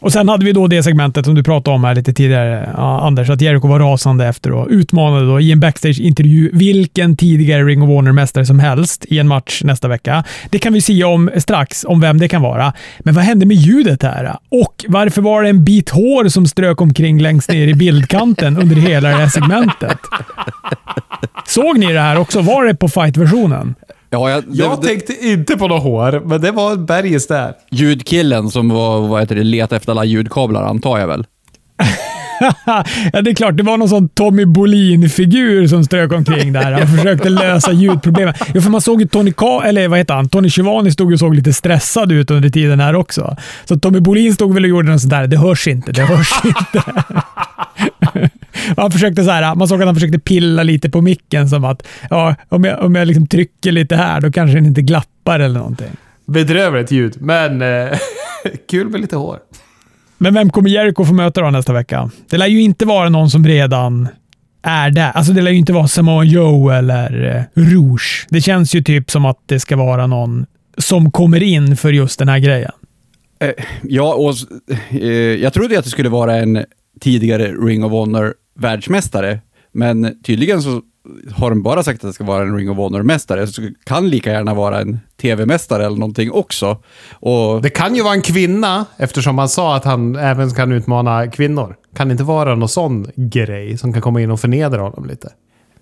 [0.00, 3.00] Och sen hade vi då det segmentet som du pratade om här lite tidigare, ja,
[3.00, 7.82] Anders, att Jericho var rasande efter och utmanade då i en backstage-intervju vilken tidigare Ring
[7.82, 10.24] of Warner-mästare som helst i en match nästa vecka.
[10.50, 12.72] Det kan vi se om strax, om vem det kan vara.
[12.98, 14.36] Men vad hände med ljudet här?
[14.48, 18.76] Och varför var det en bit hår som strök omkring längst ner i bildkanten under
[18.76, 19.98] hela det här segmentet?
[21.46, 22.40] Såg ni det här också?
[22.40, 23.74] Var det på fight-versionen?
[24.10, 27.54] Ja, jag, Jag det, det, tänkte inte på något hår, men det var bergis där.
[27.70, 31.26] ljudkillen som var, vad heter det, letade efter alla ljudkablar antar jag väl.
[33.12, 33.56] ja, det är klart.
[33.56, 36.72] Det var någon sån Tommy Bolin-figur som strök omkring där.
[36.72, 38.34] Han försökte lösa ljudproblemen.
[38.54, 40.28] Jo, för man såg ju Tony Ka eller vad heter han?
[40.28, 43.36] Tony Schiavone stod och såg lite stressad ut under tiden här också.
[43.64, 45.26] Så Tommy Bolin stod väl och gjorde något sånt där.
[45.26, 46.82] Det hörs inte, det hörs inte.
[48.76, 51.86] Han försökte så här, man såg att han försökte pilla lite på micken som att
[52.10, 55.58] ja, om jag, om jag liksom trycker lite här, då kanske den inte glappar eller
[55.58, 55.90] någonting.
[56.26, 57.98] Bedrövligt ljud, men eh,
[58.70, 59.38] kul med lite hår.
[60.18, 62.10] Men vem kommer Jericho få möta då nästa vecka?
[62.30, 64.08] Det lär ju inte vara någon som redan
[64.62, 65.10] är där.
[65.10, 68.26] Alltså det lär ju inte vara Samoa Joe eller eh, Rouge.
[68.30, 70.46] Det känns ju typ som att det ska vara någon
[70.78, 72.72] som kommer in för just den här grejen.
[73.40, 73.50] Eh,
[73.82, 74.34] ja, och
[74.90, 75.08] eh,
[75.42, 76.64] jag trodde att det skulle vara en
[77.00, 79.40] tidigare Ring of Honor världsmästare,
[79.72, 80.82] men tydligen så
[81.32, 84.08] har de bara sagt att det ska vara en Ring of Honor-mästare, så det kan
[84.08, 86.82] lika gärna vara en TV-mästare eller någonting också.
[87.12, 91.30] Och Det kan ju vara en kvinna, eftersom han sa att han även kan utmana
[91.30, 91.76] kvinnor.
[91.94, 95.32] Kan det inte vara någon sån grej som kan komma in och förnedra honom lite?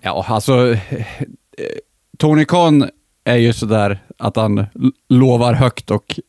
[0.01, 0.75] ja, alltså,
[2.17, 2.89] Tony Khan
[3.23, 4.65] är ju sådär att han
[5.09, 6.19] lovar högt och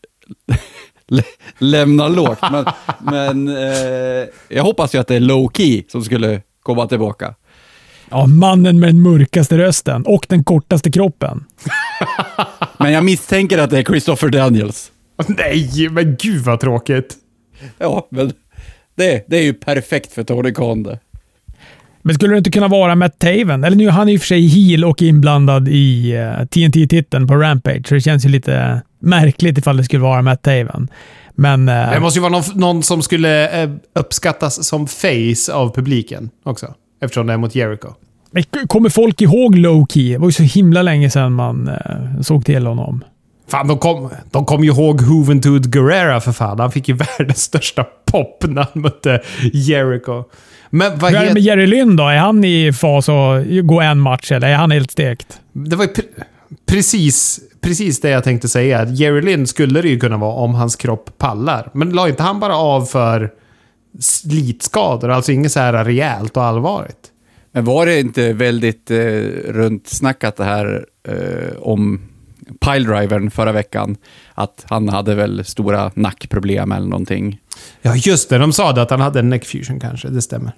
[1.58, 2.38] lämnar lågt.
[2.52, 2.64] Men,
[2.98, 7.34] men eh, jag hoppas ju att det är low key som skulle komma tillbaka.
[8.10, 11.44] Ja, mannen med den mörkaste rösten och den kortaste kroppen.
[12.78, 14.92] Men jag misstänker att det är Christopher Daniels.
[15.26, 17.16] Nej, men gud vad tråkigt.
[17.78, 18.32] Ja, men
[18.94, 20.98] det, det är ju perfekt för Tony Khan det.
[22.02, 23.64] Men skulle det inte kunna vara Matt Taven?
[23.64, 27.34] Eller nu är han i och för sig heel och inblandad i eh, TNT-titeln på
[27.34, 30.88] Rampage, så det känns ju lite märkligt ifall det skulle vara Matt Taven.
[31.34, 31.68] Men...
[31.68, 36.30] eh, Det måste ju vara någon, någon som skulle eh, uppskattas som face av publiken
[36.44, 36.74] också.
[37.02, 37.88] Eftersom det är mot Jericho.
[38.66, 40.12] Kommer folk ihåg Low Key?
[40.12, 43.04] Det var ju så himla länge sedan man eh, såg till honom.
[43.48, 46.60] Fan, de kom, de kom ju ihåg Juventud Guerrera för fan.
[46.60, 49.20] Han fick ju världens största pop när han mötte
[49.52, 50.24] Jericho.
[50.70, 51.42] Men vad Hur är det med.
[51.42, 52.04] Jerry Lynn då?
[52.08, 55.40] Är han i fas att gå en match eller är han helt stekt?
[55.52, 56.22] Det var ju pre-
[56.68, 58.80] precis, precis det jag tänkte säga.
[58.80, 61.70] Att Jerry Lynn skulle det ju kunna vara om hans kropp pallar.
[61.74, 63.30] Men la inte han bara av för
[64.00, 65.10] slitskador?
[65.10, 67.12] Alltså inget så här rejält och allvarligt?
[67.52, 68.98] Men var det inte väldigt eh,
[69.48, 72.00] runt snackat det här eh, om
[72.60, 73.96] piledrivern förra veckan?
[74.34, 77.40] Att han hade väl stora nackproblem eller någonting.
[77.82, 78.38] Ja, just det.
[78.38, 80.08] De sa det att han hade en neck fusion kanske.
[80.08, 80.52] Det stämmer.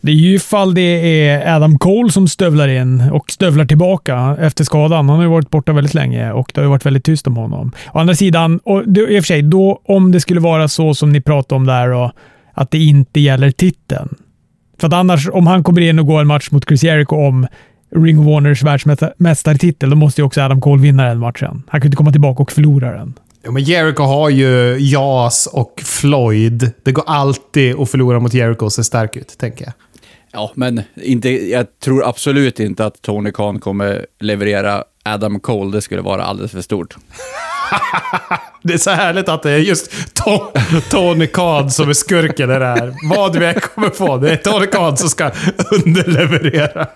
[0.00, 4.64] Det är ju ifall det är Adam Cole som stövlar in och stövlar tillbaka efter
[4.64, 5.08] skadan.
[5.08, 7.36] Han har ju varit borta väldigt länge och det har ju varit väldigt tyst om
[7.36, 7.72] honom.
[7.92, 10.94] Å andra sidan, och det, i och för sig, då, om det skulle vara så
[10.94, 12.12] som ni pratade om där och
[12.54, 14.08] att det inte gäller titeln.
[14.78, 17.46] För att annars, om han kommer in och går en match mot Chris Jericho om
[17.96, 21.62] Ring of Warners världsmästartitel, då måste ju också Adam Cole vinna den matchen.
[21.68, 23.14] Han kan inte komma tillbaka och förlora den.
[23.42, 26.70] Ja, men Jericho har ju Jas och Floyd.
[26.82, 29.72] Det går alltid att förlora mot Jericho och se stark ut, tänker jag.
[30.32, 35.72] Ja, men inte, jag tror absolut inte att Tony Khan kommer leverera Adam Cole.
[35.76, 36.96] Det skulle vara alldeles för stort.
[38.62, 40.52] Det är så härligt att det är just to
[40.90, 42.94] Tony Khan som är skurken i det här.
[43.02, 45.30] Vad vi än kommer på, det är Tony Khan som ska
[45.70, 46.86] underleverera.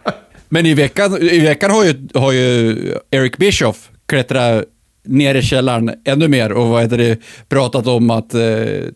[0.49, 2.77] Men i veckan, i veckan har, ju, har ju
[3.11, 4.65] Eric Bischoff klättrat
[5.05, 8.43] ner i källaren ännu mer och vad heter det, pratat om att eh,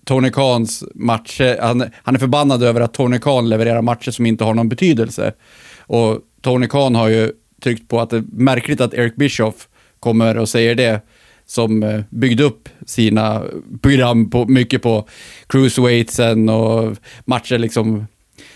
[0.05, 4.45] Tony Khans matcher, han, han är förbannad över att Tony Khan levererar matcher som inte
[4.45, 5.33] har någon betydelse.
[5.79, 9.69] Och Tony Khan har ju tryckt på att det är märkligt att Eric Bischoff
[10.01, 11.01] kommer och säger det,
[11.47, 13.43] som eh, byggde upp sina
[13.83, 15.09] program på, mycket på
[15.47, 18.07] cruiseweightsen och matcher liksom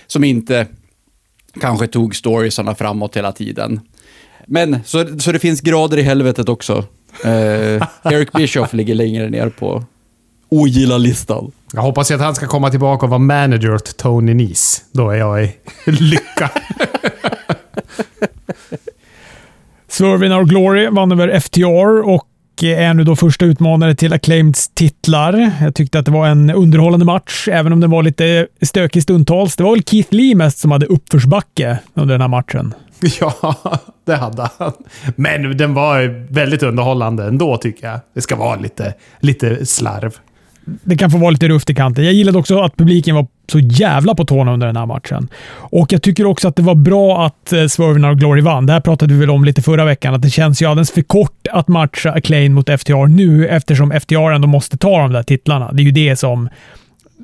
[0.07, 0.67] som inte
[1.61, 3.81] kanske tog storiesarna framåt hela tiden.
[4.47, 6.85] Men så, så det finns grader i helvetet också.
[7.25, 9.85] Eh, Eric Bischoff ligger längre ner på
[10.49, 11.53] ogilla-listan.
[11.73, 14.83] Jag hoppas att han ska komma tillbaka och vara manager åt Tony Nese.
[14.93, 15.53] Då är jag i
[15.87, 16.51] lycka.
[19.89, 22.29] Swerve in Our Glory vann över FTR och
[22.63, 25.53] är nu då första utmanare till Acclaims titlar.
[25.61, 29.57] Jag tyckte att det var en underhållande match, även om den var lite stökig stundtals.
[29.57, 32.75] Det var väl Keith Lee mest som hade uppförsbacke under den här matchen.
[33.21, 33.57] Ja,
[34.05, 34.73] det hade han.
[35.17, 38.01] Men den var väldigt underhållande ändå tycker jag.
[38.15, 40.17] Det ska vara lite, lite slarv.
[40.65, 42.05] Det kan få vara lite rufft i kanten.
[42.05, 45.29] Jag gillade också att publiken var så jävla på tårna under den här matchen.
[45.55, 48.67] Och Jag tycker också att det var bra att eh, Swerve och Glory vann.
[48.67, 51.03] Det här pratade vi väl om lite förra veckan, att det känns ju alldeles för
[51.03, 55.73] kort att matcha Acclaim mot FTR nu eftersom FTR ändå måste ta de där titlarna.
[55.73, 56.49] Det är ju det som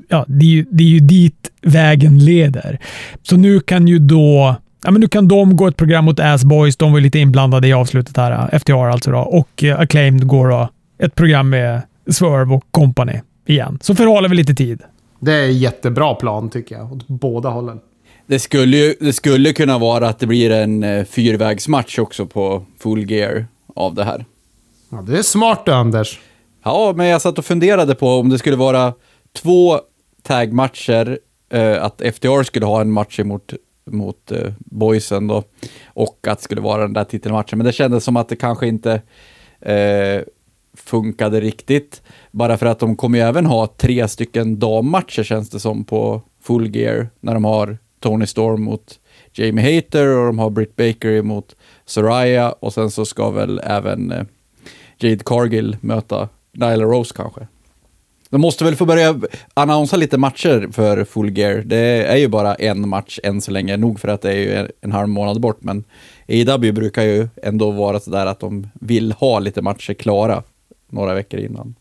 [0.08, 2.78] ja, det är, ju, det är ju dit vägen leder.
[3.22, 6.44] Så nu kan ju då Ja, men nu kan de gå ett program mot Ass
[6.44, 6.76] Boys.
[6.76, 8.58] De var lite inblandade i avslutet här.
[8.58, 9.10] FTR alltså.
[9.10, 9.18] Då.
[9.18, 13.78] Och uh, Acclaimed går då ett program med Swerve och company igen.
[13.82, 14.82] Så förhåller vi lite tid.
[15.20, 17.80] Det är en jättebra plan tycker jag, åt båda hållen.
[18.26, 22.64] Det skulle, ju, det skulle kunna vara att det blir en eh, fyrvägsmatch också på
[22.78, 24.24] full gear av det här.
[24.90, 26.20] Ja, det är smart du, Anders.
[26.64, 28.92] Ja, men jag satt och funderade på om det skulle vara
[29.42, 29.80] två
[30.22, 31.18] tagmatcher,
[31.52, 33.52] eh, att FTR skulle ha en match mot
[33.92, 35.42] mot eh, boysen då.
[35.86, 37.58] Och att det skulle vara den där titelmatchen.
[37.58, 39.02] Men det kändes som att det kanske inte
[39.60, 40.22] eh,
[40.74, 42.02] funkade riktigt.
[42.30, 46.22] Bara för att de kommer ju även ha tre stycken dammatcher känns det som på
[46.42, 47.08] full gear.
[47.20, 48.98] När de har Tony Storm mot
[49.32, 54.12] Jamie Hater och de har Britt Baker mot Soraya och sen så ska väl även
[54.12, 54.24] eh,
[54.98, 57.46] Jade Cargill möta Nyla Rose kanske.
[58.30, 59.20] De måste väl få börja
[59.54, 61.62] annonsa lite matcher för Full Gear.
[61.66, 64.68] Det är ju bara en match än så länge, nog för att det är ju
[64.80, 65.84] en halv månad bort, men
[66.28, 70.42] AW brukar ju ändå vara sådär att de vill ha lite matcher klara
[70.90, 71.74] några veckor innan.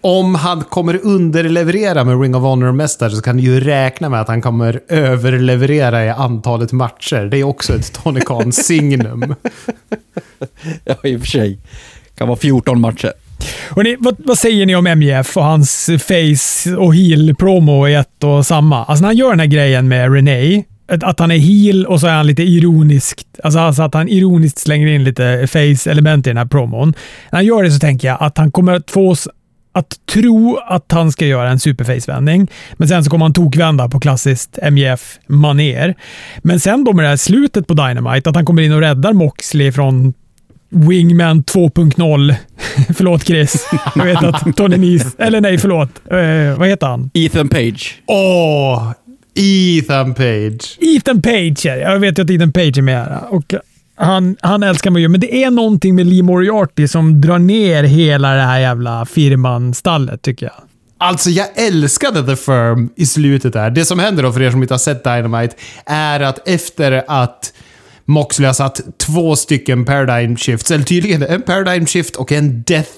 [0.00, 4.28] Om han kommer underleverera med Ring of Honor-mästare så kan du ju räkna med att
[4.28, 7.24] han kommer överleverera i antalet matcher.
[7.24, 9.34] Det är också ett Tony Khan-signum.
[10.84, 11.58] ja, i och för sig.
[12.04, 13.12] Det kan vara 14 matcher.
[13.70, 18.46] Hörrni, vad, vad, säger ni om MJF och hans face och heel-promo i ett och
[18.46, 18.84] samma?
[18.84, 20.64] Alltså när han gör den här grejen med Renee,
[21.02, 23.26] att han är heel och så är han lite ironiskt.
[23.44, 26.88] Alltså, alltså att han ironiskt slänger in lite face-element i den här promon.
[27.30, 29.28] När han gör det så tänker jag att han kommer att få oss
[29.74, 34.00] att tro att han ska göra en superface-vändning, men sen så kommer han tokvända på
[34.00, 35.94] klassiskt MJF-maner.
[36.38, 39.12] Men sen då med det här slutet på Dynamite, att han kommer in och räddar
[39.12, 40.14] Moxley från
[40.74, 42.34] Wingman 2.0.
[42.96, 43.68] förlåt Chris.
[43.94, 45.10] Jag vet att Tony Nese...
[45.18, 45.88] Eller nej, förlåt.
[46.12, 47.10] Uh, vad heter han?
[47.14, 48.02] Ethan Page.
[48.06, 48.16] Åh!
[48.16, 48.92] Oh,
[49.34, 50.78] Ethan Page.
[50.80, 51.74] Ethan Page, ja.
[51.74, 53.18] Jag vet ju att Ethan Page är med.
[53.28, 53.54] Och
[53.96, 57.82] han, han älskar mig ju, men det är någonting med Lee Moriarty som drar ner
[57.82, 60.54] hela det här jävla firman-stallet, tycker jag.
[60.98, 63.70] Alltså, jag älskade The Firm i slutet där.
[63.70, 65.54] Det som händer då, för er som inte har sett Dynamite,
[65.86, 67.52] är att efter att
[68.06, 72.90] Moxley har satt två stycken paradigm shifts, eller tydligen en paradigm shift och en death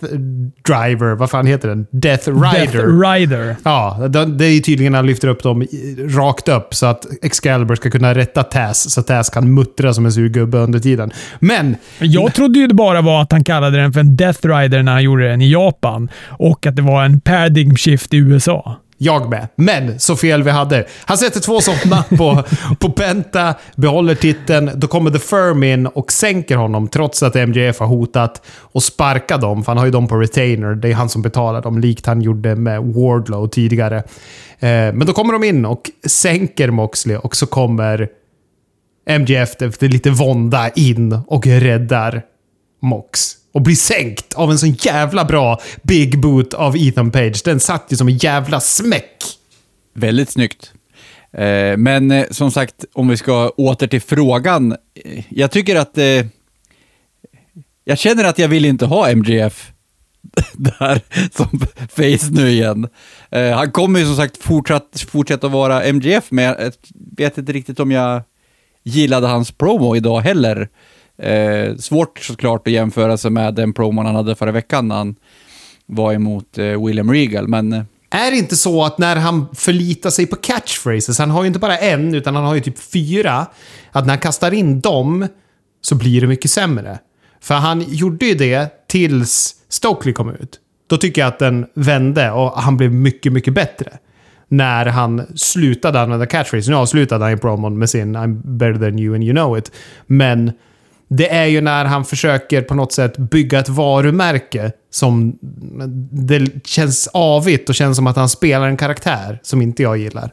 [0.64, 1.14] driver.
[1.14, 1.86] Vad fan heter den?
[1.90, 2.72] Death rider.
[2.72, 3.56] Death Rider.
[3.64, 5.66] Ja, det är tydligen han lyfter upp dem
[6.08, 10.06] rakt upp så att Excalibur ska kunna rätta Taz så att Taz kan muttra som
[10.06, 11.10] en sur gubbe under tiden.
[11.40, 14.82] Men Jag trodde ju det bara var att han kallade den för en Death Rider
[14.82, 18.76] när han gjorde den i Japan och att det var en paradigm shift i USA.
[18.98, 19.48] Jag med.
[19.56, 20.86] Men så fel vi hade.
[21.04, 22.44] Han sätter två sådana på,
[22.78, 24.70] på Penta, behåller titeln.
[24.74, 29.36] Då kommer The Firm in och sänker honom trots att MJF har hotat och sparka
[29.36, 29.64] dem.
[29.64, 30.74] För han har ju dem på retainer.
[30.74, 33.96] Det är han som betalar dem, likt han gjorde med Wardlow tidigare.
[34.58, 38.08] Eh, men då kommer de in och sänker Moxley och så kommer
[39.18, 42.22] MJF efter lite vånda in och räddar
[42.82, 43.36] Mox.
[43.56, 47.42] Och blir sänkt av en sån jävla bra big boot av Ethan Page.
[47.44, 49.24] Den satt ju som en jävla smäck.
[49.94, 50.72] Väldigt snyggt.
[51.32, 54.72] Eh, men eh, som sagt, om vi ska åter till frågan.
[54.72, 55.98] eh, Jag tycker att...
[55.98, 56.26] Eh,
[57.84, 59.72] jag känner att jag vill inte ha MGF
[60.52, 61.00] där
[61.36, 62.88] som face nu igen.
[63.30, 66.72] Eh, han kommer ju som sagt fortsatt, fortsätta vara MGF, men jag
[67.16, 68.22] vet inte riktigt om jag
[68.82, 70.68] gillade hans promo idag heller.
[71.18, 75.16] Eh, svårt såklart att jämföra sig med den promon han hade förra veckan när han
[75.86, 80.10] var emot eh, William Regal, men eh, Är det inte så att när han förlitar
[80.10, 83.46] sig på catchphrases, han har ju inte bara en, utan han har ju typ fyra,
[83.92, 85.26] att när han kastar in dem
[85.80, 86.98] så blir det mycket sämre.
[87.40, 90.60] För han gjorde ju det tills Stokely kom ut.
[90.86, 93.92] Då tycker jag att den vände och han blev mycket, mycket bättre.
[94.48, 96.68] När han slutade använda catchphrases.
[96.68, 99.72] Nu avslutade han ju promon med sin I'm better than you and you know it.
[100.06, 100.52] Men
[101.08, 105.38] det är ju när han försöker på något sätt bygga ett varumärke som
[106.10, 110.30] det känns avigt och känns som att han spelar en karaktär som inte jag gillar.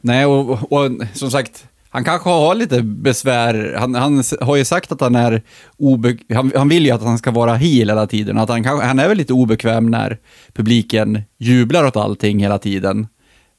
[0.00, 3.74] Nej, och, och som sagt, han kanske har lite besvär.
[3.78, 5.42] Han, han har ju sagt att han är
[5.76, 8.38] obe, han, han vill ju att han ska vara heal hela tiden.
[8.38, 10.18] Att han, han är väl lite obekväm när
[10.52, 13.06] publiken jublar åt allting hela tiden.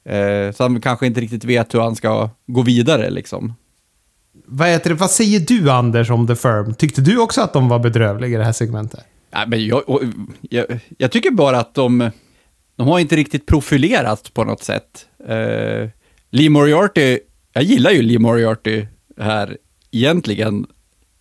[0.08, 3.54] Eh, så han kanske inte riktigt vet hur han ska gå vidare liksom.
[4.46, 6.74] Vad, heter det, vad säger du Anders om The Firm?
[6.74, 9.04] Tyckte du också att de var bedrövliga i det här segmentet?
[9.30, 9.82] Ja, men jag,
[10.40, 12.10] jag, jag tycker bara att de,
[12.76, 15.06] de har inte riktigt profilerat på något sätt.
[15.30, 15.88] Uh,
[16.30, 17.18] Lee Moriarty,
[17.52, 18.86] jag gillar ju Lee Moriarty
[19.18, 19.58] här
[19.90, 20.66] egentligen,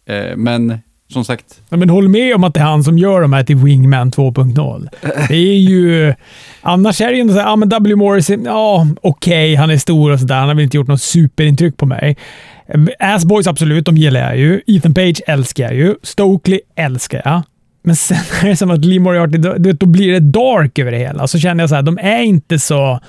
[0.09, 0.79] uh, men
[1.13, 3.43] som sagt, Ja, Men håll med om att det är han som gör de här
[3.43, 4.89] till Wingman 2.0.
[5.27, 6.13] Det är ju...
[6.61, 7.95] Annars är det ju ändå så här, ja men W.
[7.95, 10.35] Morris, ja okej, han är stor och sådär.
[10.35, 12.17] Han har väl inte gjort något superintryck på mig.
[12.67, 14.61] Eh, Assboys absolut, de gillar jag ju.
[14.67, 15.95] Ethan Page älskar jag ju.
[16.03, 17.41] Stokely älskar jag.
[17.83, 20.97] Men sen är det som att Lee Moriarty, då, då blir det dark över det
[20.97, 21.27] hela.
[21.27, 22.99] Så känner jag så här, de är inte så...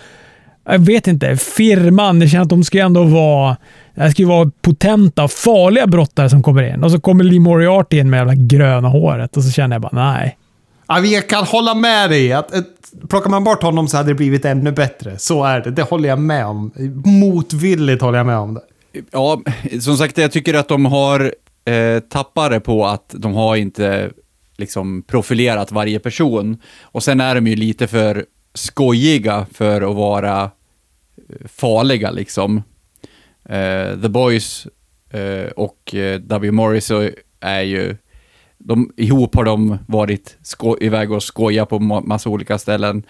[0.66, 1.36] Jag vet inte.
[1.36, 3.56] Firman, det känns att de ska ju ändå vara...
[3.94, 6.84] Det här ska ju vara potenta, farliga brottare som kommer in.
[6.84, 9.82] Och så kommer Lee Moriarty in med det jävla gröna håret och så känner jag
[9.82, 10.38] bara nej.
[10.86, 12.32] Ja, vi kan hålla med dig.
[12.32, 12.66] Att, att,
[13.08, 15.18] plockar man bort honom så hade det blivit ännu bättre.
[15.18, 15.70] Så är det.
[15.70, 16.70] Det håller jag med om.
[17.04, 18.60] Motvilligt håller jag med om det.
[19.10, 19.42] ja,
[19.80, 21.34] som sagt, jag tycker att de har
[21.64, 24.10] eh, tappat det på att de har inte
[24.56, 26.58] liksom profilerat varje person.
[26.82, 28.24] Och sen är de ju lite för
[28.54, 30.50] skojiga för att vara eh,
[31.46, 32.62] farliga liksom.
[33.48, 34.66] Eh, The Boys
[35.10, 36.50] eh, och eh, W.
[36.52, 37.96] Morrissey är ju,
[38.58, 43.02] de, ihop har de varit sko- iväg och skoja på ma- massa olika ställen.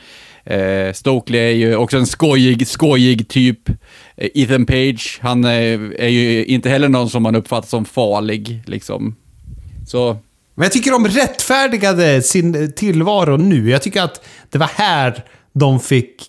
[0.44, 3.68] Eh, Stokely är ju också en skojig, skojig typ.
[4.16, 8.62] Eh, Ethan Page, han är, är ju inte heller någon som man uppfattar som farlig
[8.66, 9.16] liksom.
[9.86, 10.16] Så
[10.54, 13.70] Men jag tycker de rättfärdigade sin tillvaro nu.
[13.70, 16.22] Jag tycker att det var här de fick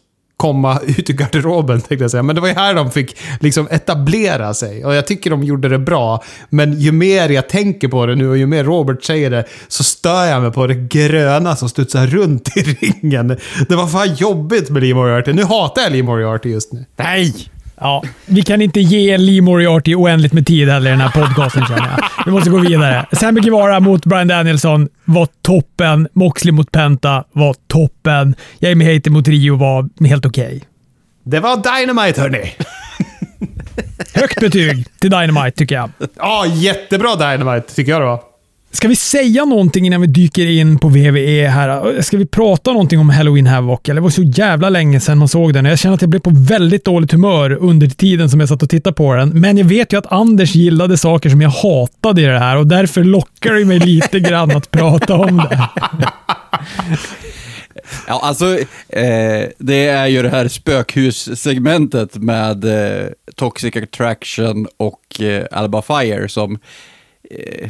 [0.45, 2.23] komma ut ur garderoben, tänkte jag säga.
[2.23, 4.85] Men det var ju här de fick liksom etablera sig.
[4.85, 6.23] Och jag tycker de gjorde det bra.
[6.49, 9.83] Men ju mer jag tänker på det nu och ju mer Robert säger det, så
[9.83, 13.27] stör jag mig på det gröna som studsar runt i ringen.
[13.69, 15.33] Det var fan jobbigt med Lee Moriarty.
[15.33, 16.85] Nu hatar jag Lee Moriarty just nu.
[16.95, 17.54] nej!
[17.79, 21.65] Ja, vi kan inte ge Lee Moriarty oändligt med tid heller i den här podcasten
[21.65, 22.25] känner jag.
[22.25, 23.05] Vi måste gå vidare.
[23.11, 26.07] Sammy Guevara mot Brian Danielson var toppen.
[26.13, 28.35] Moxley mot Penta var toppen.
[28.59, 30.61] Jamie Hayter mot Rio var helt okej.
[31.23, 32.53] Det var Dynamite hörni!
[34.13, 35.89] Högt betyg till Dynamite tycker jag.
[36.17, 38.19] Ja, jättebra Dynamite tycker jag det var.
[38.75, 42.01] Ska vi säga någonting innan vi dyker in på VVE här?
[42.01, 43.79] Ska vi prata någonting om Halloween Havoc?
[43.83, 45.65] Eller det var så jävla länge sedan man såg den.
[45.65, 48.69] Jag känner att jag blev på väldigt dåligt humör under tiden som jag satt och
[48.69, 49.29] tittade på den.
[49.29, 52.67] Men jag vet ju att Anders gillade saker som jag hatade i det här och
[52.67, 55.69] därför lockar det mig lite grann att prata om det.
[58.07, 58.57] ja, alltså,
[58.89, 66.29] eh, det är ju det här spökhussegmentet med eh, Toxic Attraction och eh, Alba Fire
[66.29, 66.59] som...
[67.31, 67.69] Eh,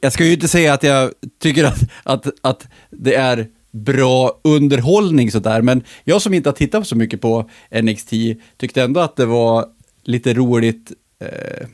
[0.00, 5.30] jag ska ju inte säga att jag tycker att, att, att det är bra underhållning
[5.30, 7.50] sådär, men jag som inte har tittat så mycket på
[7.82, 8.12] NXT
[8.56, 9.66] tyckte ändå att det var
[10.02, 10.92] lite roligt.
[11.20, 11.66] Eh,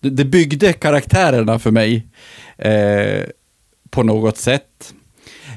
[0.00, 2.06] det, det byggde karaktärerna för mig
[2.58, 3.24] eh,
[3.90, 4.94] på något sätt.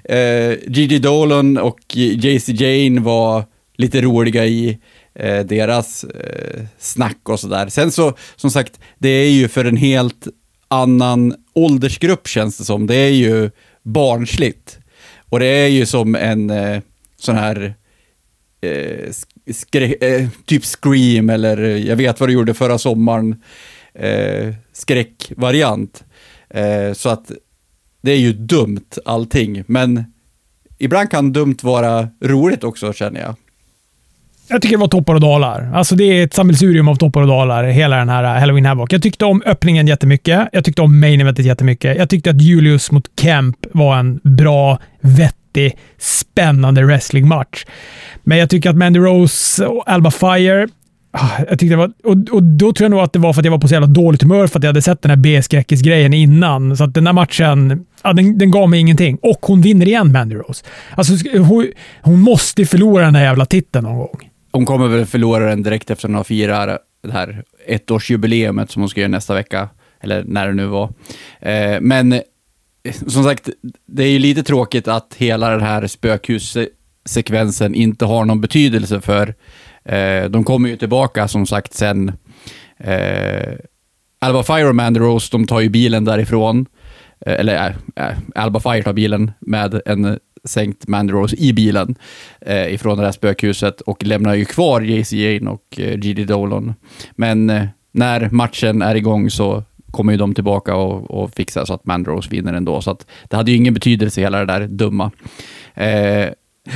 [0.04, 3.44] Eh, Gigi Dolan och JC Jane var
[3.78, 4.80] lite roliga i
[5.14, 7.70] eh, deras eh, snack och sådär.
[7.70, 10.28] Sen så, som sagt, det är ju för en helt
[10.68, 12.88] annan åldersgrupp känns det som.
[12.88, 13.52] Det är ju
[13.84, 14.78] barnsligt.
[15.30, 16.82] Och det är ju som en eh,
[17.18, 17.74] sån här
[18.62, 19.10] eh,
[19.46, 23.42] skrä- eh, typ Scream eller eh, jag vet vad du gjorde förra sommaren
[23.94, 26.04] eh, skräckvariant.
[26.50, 27.32] Eh, så att
[28.02, 30.04] det är ju dumt allting, men
[30.78, 33.36] ibland kan dumt vara roligt också känner jag.
[34.48, 35.72] Jag tycker det var toppar och dalar.
[35.74, 38.90] Alltså det är ett sammelsurium av toppar och dalar, hela den här eh, Halloween Havoc.
[38.92, 40.50] Jag tyckte om öppningen jättemycket.
[40.52, 41.98] Jag tyckte om main eventet jättemycket.
[41.98, 47.66] Jag tyckte att Julius mot Kemp var en bra, vettig, spännande wrestlingmatch.
[48.24, 50.68] Men jag tycker att Mandy Rose och Alba Fire
[51.12, 53.42] ah, jag tyckte det var, och, och då tror jag nog att det var för
[53.42, 55.18] att jag var på så jävla dåligt humör för att jag hade sett den här
[55.18, 56.78] B-skräckis-grejen innan.
[56.78, 59.18] Så att den där matchen, ja, den, den gav mig ingenting.
[59.22, 60.66] Och hon vinner igen, Mandy Rose.
[60.96, 61.68] Alltså, hon,
[62.02, 64.30] hon måste förlora den där jävla titeln någon gång.
[64.56, 68.90] Hon kommer väl förlora den direkt efter att hon firar det här ettårsjubileumet som hon
[68.90, 69.70] ska göra nästa vecka.
[70.00, 70.94] Eller när det nu var.
[71.40, 72.22] Eh, men eh,
[73.08, 73.50] som sagt,
[73.86, 79.34] det är ju lite tråkigt att hela den här spökhussekvensen inte har någon betydelse för
[79.86, 82.12] Eh, de kommer ju tillbaka som sagt sen.
[82.78, 83.54] Eh,
[84.20, 86.66] Alva Fire och Rose, de tar ju bilen därifrån.
[87.26, 88.06] Eh, eller äh,
[88.36, 91.96] Alba Fire tar bilen med en sänkt Mandy i bilen
[92.42, 96.74] eh, ifrån det här spökhuset och lämnar ju kvar JC Jane och eh, GD Dolan.
[97.12, 101.74] Men eh, när matchen är igång så kommer ju de tillbaka och, och fixar så
[101.74, 102.82] att Mandy vinner ändå.
[102.82, 105.12] Så att det hade ju ingen betydelse hela det där dumma.
[105.74, 106.30] Eh,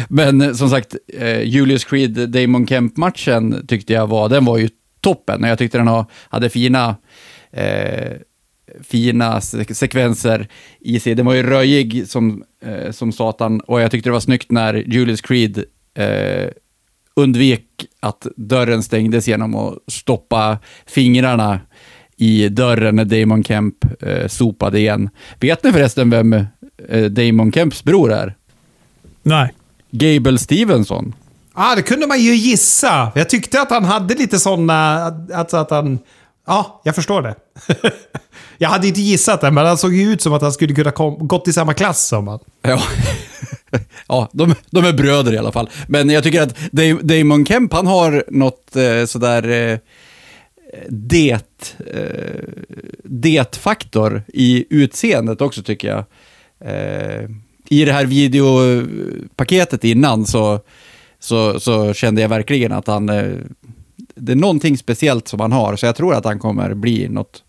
[0.07, 4.69] men som sagt, eh, Julius Creed, Damon Kemp-matchen tyckte jag var, den var ju
[5.01, 5.43] toppen.
[5.43, 6.95] Jag tyckte den hade fina,
[8.75, 10.47] eh, fina sekvenser
[10.79, 11.15] i sig.
[11.15, 14.73] Den var ju röjig som, eh, som satan och jag tyckte det var snyggt när
[14.73, 15.63] Julius Creed
[15.93, 16.49] eh,
[17.15, 17.65] undvek
[17.99, 21.59] att dörren stängdes genom att stoppa fingrarna
[22.17, 25.09] i dörren när Damon Kemp eh, sopade igen.
[25.39, 26.33] Vet ni förresten vem
[26.89, 28.35] eh, Damon Kemps bror är?
[29.23, 29.53] Nej.
[29.91, 31.15] Gable Stevenson.
[31.55, 33.11] Ja, ah, det kunde man ju gissa.
[33.15, 35.05] Jag tyckte att han hade lite sådana...
[35.33, 35.99] Alltså att han...
[36.45, 37.35] Ja, jag förstår det.
[38.61, 40.91] jag hade inte gissat det, men han såg ju ut som att han skulle kunna
[40.91, 42.39] kom, gått i samma klass som han.
[42.61, 42.81] Ja,
[44.07, 45.69] ja de, de är bröder i alla fall.
[45.87, 46.55] Men jag tycker att
[47.01, 49.49] Damon Kemp, han har något eh, sådär...
[49.49, 49.79] Eh,
[50.89, 51.31] det,
[51.93, 52.43] eh,
[53.03, 56.03] det-faktor i utseendet också tycker jag.
[56.65, 57.29] Eh,
[57.69, 60.59] i det här videopaketet innan så,
[61.19, 63.09] så, så kände jag verkligen att han...
[63.09, 63.31] Eh,
[64.15, 67.43] det är någonting speciellt som han har, så jag tror att han kommer bli något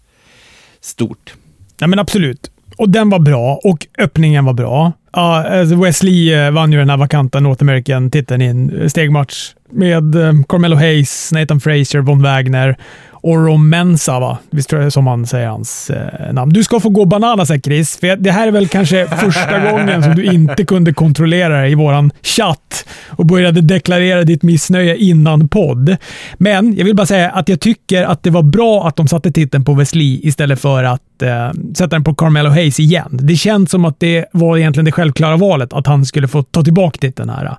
[0.81, 1.35] stort.
[1.79, 2.51] Ja, men absolut.
[2.77, 4.93] Och den var bra och öppningen var bra.
[5.17, 10.43] Uh, Wesley uh, vann ju den här vakanta North American-titeln i en stegmatch med uh,
[10.49, 12.77] Carmelo Hayes, Nathan Fraser, Von Wagner
[13.23, 14.39] Oromensa, va?
[14.51, 16.53] Visst tror jag som man säger hans eh, namn.
[16.53, 20.03] Du ska få gå bananas här Chris, för det här är väl kanske första gången
[20.03, 25.49] som du inte kunde kontrollera dig i våran chatt och började deklarera ditt missnöje innan
[25.49, 25.97] podd.
[26.35, 29.33] Men jag vill bara säga att jag tycker att det var bra att de satte
[29.33, 33.19] titeln på Wesley istället för att eh, sätta den på Carmelo Hayes igen.
[33.23, 36.63] Det känns som att det var egentligen det självklara valet, att han skulle få ta
[36.63, 37.57] tillbaka titeln här.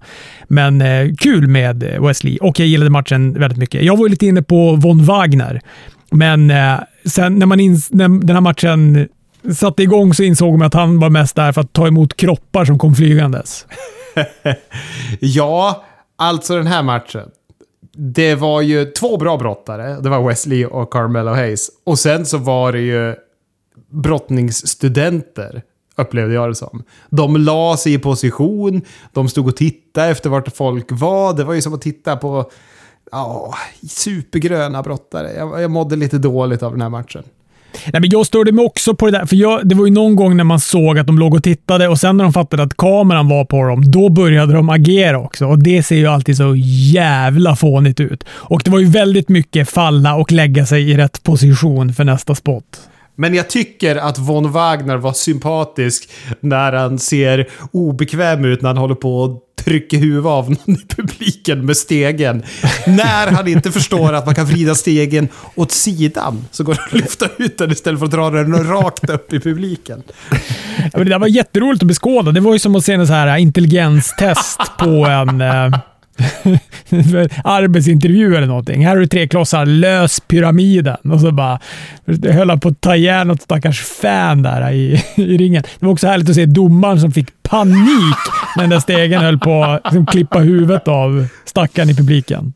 [0.47, 3.83] Men eh, kul med Wesley och jag gillade matchen väldigt mycket.
[3.83, 5.61] Jag var lite inne på Von Wagner,
[6.11, 9.07] men eh, sen när, man ins- när den här matchen
[9.53, 12.65] satte igång så insåg man att han var mest där för att ta emot kroppar
[12.65, 13.65] som kom flygandes.
[15.19, 15.83] ja,
[16.17, 17.29] alltså den här matchen.
[17.97, 20.01] Det var ju två bra brottare.
[20.01, 21.69] Det var Wesley och Carmelo Hayes.
[21.85, 23.15] Och sen så var det ju
[23.91, 25.61] brottningsstudenter
[25.95, 26.83] upplevde jag det som.
[27.09, 28.81] De la sig i position,
[29.13, 31.33] de stod och tittade efter vart folk var.
[31.33, 32.51] Det var ju som att titta på
[33.11, 33.53] ja,
[33.89, 35.33] supergröna brottare.
[35.37, 37.23] Jag, jag mådde lite dåligt av den här matchen.
[37.85, 40.15] Nej, men jag störde mig också på det där, för jag, det var ju någon
[40.15, 42.77] gång när man såg att de låg och tittade och sen när de fattade att
[42.77, 45.45] kameran var på dem, då började de agera också.
[45.45, 46.55] Och Det ser ju alltid så
[46.93, 48.23] jävla fånigt ut.
[48.29, 52.35] Och det var ju väldigt mycket falla och lägga sig i rätt position för nästa
[52.35, 52.90] spot.
[53.21, 56.09] Men jag tycker att Von Wagner var sympatisk
[56.39, 60.85] när han ser obekväm ut när han håller på och trycker huvudet av någon i
[60.95, 62.43] publiken med stegen.
[62.87, 66.93] När han inte förstår att man kan vrida stegen åt sidan så går det att
[66.93, 70.03] lyfta ut den istället för att dra den rakt upp i publiken.
[70.77, 72.31] Ja, men det där var jätteroligt att beskåda.
[72.31, 75.79] Det var ju som att se en så här intelligenstest på en eh,
[77.43, 78.85] arbetsintervju eller någonting.
[78.85, 81.11] Här har du tre klossar, lös pyramiden.
[81.11, 81.59] Och så bara
[82.23, 85.63] höll han på att ta ihjäl något stackars fan där i, i ringen.
[85.79, 88.17] Det var också härligt att se domaren som fick panik
[88.55, 92.53] när den där stegen höll på att liksom, klippa huvudet av stackaren i publiken.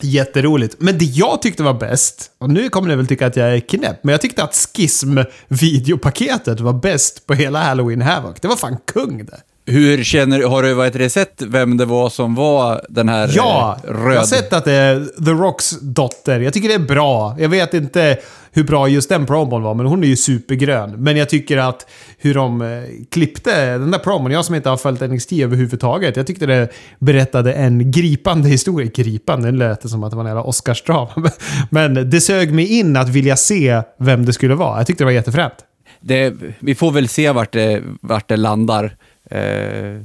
[0.00, 0.76] Jätteroligt.
[0.78, 3.60] Men det jag tyckte var bäst, och nu kommer ni väl tycka att jag är
[3.60, 8.40] knäpp, men jag tyckte att skism-videopaketet var bäst på hela Halloween Havoc.
[8.40, 9.40] Det var fan kung det.
[9.70, 13.78] Hur känner Har du vad heter sett vem det var som var den här Ja,
[13.84, 14.14] eh, röd...
[14.14, 16.40] jag har sett att det är The Rocks dotter.
[16.40, 17.36] Jag tycker det är bra.
[17.38, 18.18] Jag vet inte
[18.52, 20.90] hur bra just den promon var, men hon är ju supergrön.
[20.90, 21.86] Men jag tycker att
[22.18, 22.68] hur de eh,
[23.10, 27.52] klippte den där promon, jag som inte har följt NXT överhuvudtaget, jag tyckte det berättade
[27.52, 28.90] en gripande historia.
[28.94, 31.30] Gripande, det lät som att det var en jävla Oscarsdrama.
[31.70, 34.78] Men det sög mig in att vilja se vem det skulle vara.
[34.78, 35.54] Jag tyckte det var jättefränt.
[36.00, 38.96] Det, vi får väl se vart det, vart det landar.
[39.30, 40.00] Eh,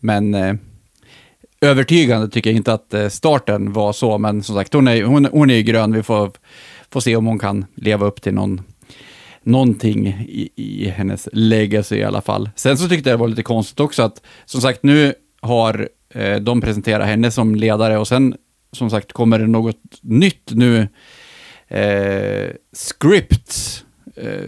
[0.00, 0.54] men eh,
[1.60, 5.24] övertygande tycker jag inte att eh, starten var så, men som sagt, hon är, hon,
[5.24, 5.92] hon är ju grön.
[5.92, 6.32] Vi får,
[6.90, 8.62] får se om hon kan leva upp till någon,
[9.42, 12.50] någonting i, i hennes legacy i alla fall.
[12.56, 16.36] Sen så tyckte jag det var lite konstigt också att, som sagt, nu har eh,
[16.36, 18.36] de presenterat henne som ledare och sen,
[18.72, 20.88] som sagt, kommer det något nytt nu.
[21.68, 23.86] Eh, scripts
[24.16, 24.44] Eh,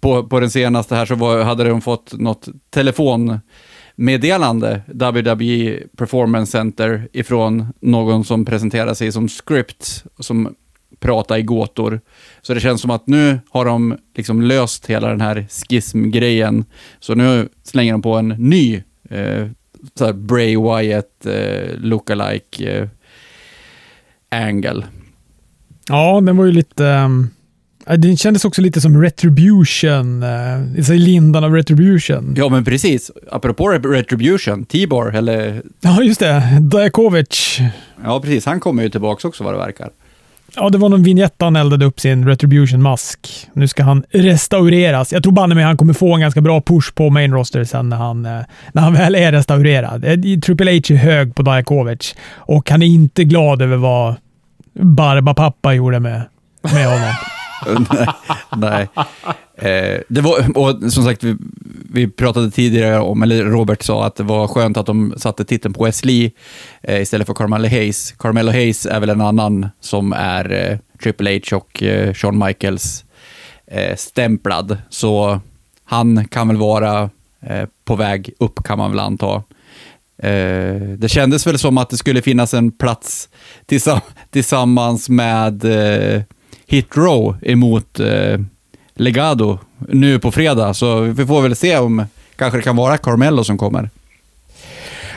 [0.00, 7.08] på, på den senaste här så var, hade de fått något telefonmeddelande, WWE Performance Center,
[7.12, 10.54] ifrån någon som presenterade sig som script, som
[11.00, 12.00] pratar i gåtor.
[12.42, 16.64] Så det känns som att nu har de liksom löst hela den här schismgrejen.
[17.00, 19.46] Så nu slänger de på en ny eh,
[20.14, 22.88] Bray Wyatt eh, lookalike
[24.30, 24.86] eh, angle.
[25.88, 26.84] Ja, den var ju lite...
[26.84, 27.30] Um
[27.96, 32.34] den kändes också lite som Retribution, uh, i lindan av Retribution.
[32.36, 33.10] Ja, men precis.
[33.30, 35.62] Apropå Retribution, Tibor, eller...
[35.80, 36.58] Ja, just det.
[36.60, 37.58] Dajakovic.
[38.04, 38.46] Ja, precis.
[38.46, 39.90] Han kommer ju tillbaka också vad det verkar.
[40.56, 43.48] Ja, det var någon vignett han eldade upp sin Retribution-mask.
[43.52, 45.12] Nu ska han restaureras.
[45.12, 47.88] Jag tror banne mig han kommer få en ganska bra push på main roster sen
[47.88, 48.40] när han, eh,
[48.72, 50.04] när han väl är restaurerad.
[50.04, 54.14] Eh, Triple H är hög på Dajakovic och han är inte glad över vad
[54.80, 56.22] Barba-pappa gjorde med,
[56.62, 57.14] med honom.
[58.56, 58.88] nej.
[59.56, 61.36] Eh, det var, och som sagt, vi,
[61.92, 65.74] vi, pratade tidigare om, eller Robert sa att det var skönt att de satte titeln
[65.74, 66.30] på Wesley
[66.82, 68.12] eh, istället för Carmelo Hayes.
[68.12, 73.04] Carmelo Hayes är väl en annan som är eh, Triple H och eh, Shawn Michaels
[73.66, 75.40] eh, stämplad, så
[75.84, 79.42] han kan väl vara eh, på väg upp kan man väl anta.
[80.22, 83.28] Eh, det kändes väl som att det skulle finnas en plats
[84.30, 86.22] tillsammans med eh,
[86.70, 88.40] hit row emot eh,
[88.94, 92.04] Legado nu på fredag, så vi får väl se om
[92.36, 93.90] kanske det kan vara Carmelo som kommer.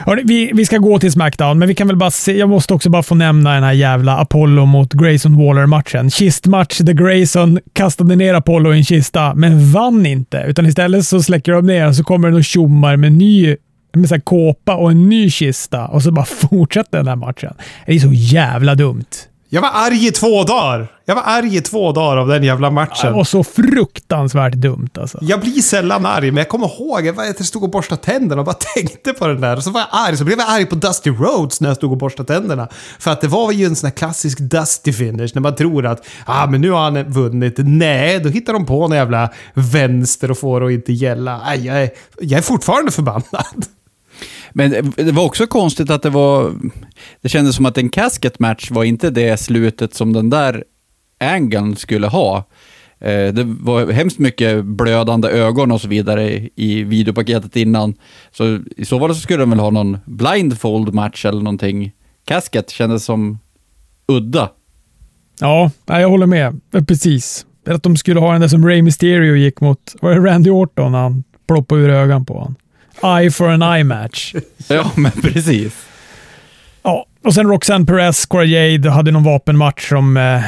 [0.06, 2.74] Hörrni, vi, vi ska gå till Smackdown, men vi kan väl bara se, jag måste
[2.74, 6.10] också bara få nämna den här jävla Apollo mot Grayson Waller-matchen.
[6.10, 10.38] Kistmatch där Grayson kastade ner Apollo i en kista, men vann inte.
[10.48, 13.56] Utan istället så släcker de ner och så kommer den någon tjommar med ny
[13.94, 17.54] med så kåpa och en ny kista och så bara fortsätter den här matchen.
[17.86, 19.06] Det är så jävla dumt.
[19.54, 20.88] Jag var arg i två dagar.
[21.06, 23.12] Jag var arg i två dagar av den jävla matchen.
[23.12, 25.18] Det var så fruktansvärt dumt alltså.
[25.22, 28.46] Jag blir sällan arg, men jag kommer ihåg att jag stod och borstade tänderna och
[28.46, 29.58] bara tänkte på den där.
[29.58, 31.92] Och så var jag arg, så blev jag arg på Dusty Rhodes när jag stod
[31.92, 32.68] och borstade tänderna.
[33.00, 36.06] För att det var ju en sån här klassisk Dusty finish, när man tror att
[36.26, 37.54] ah, men nu har han vunnit.
[37.58, 41.42] Nej, då hittar de på en jävla vänster och får det att inte gälla.
[41.46, 41.90] Aj, jag, är,
[42.20, 43.66] jag är fortfarande förbannad.
[44.54, 46.54] Men det var också konstigt att det var...
[47.22, 50.64] Det kändes som att en casket match var inte det slutet som den där
[51.20, 52.38] angeln skulle ha.
[53.00, 57.94] Eh, det var hemskt mycket blödande ögon och så vidare i videopaketet innan.
[58.32, 61.92] Så i så fall så skulle de väl ha någon blindfold match eller någonting.
[62.26, 63.40] Casket kändes som
[64.08, 64.50] udda.
[65.40, 66.60] Ja, jag håller med.
[66.88, 67.46] Precis.
[67.66, 70.94] Att de skulle ha den där som Ray Mysterio gick mot, var det Randy Orton
[70.94, 72.56] han ploppade ur ögonen på honom?
[73.04, 74.36] Eye for an eye match.
[74.68, 75.86] ja, men precis.
[76.84, 80.18] Ja, och sen Roxanne Perez, Cora Jade hade någon vapenmatch som...
[80.18, 80.42] Eh,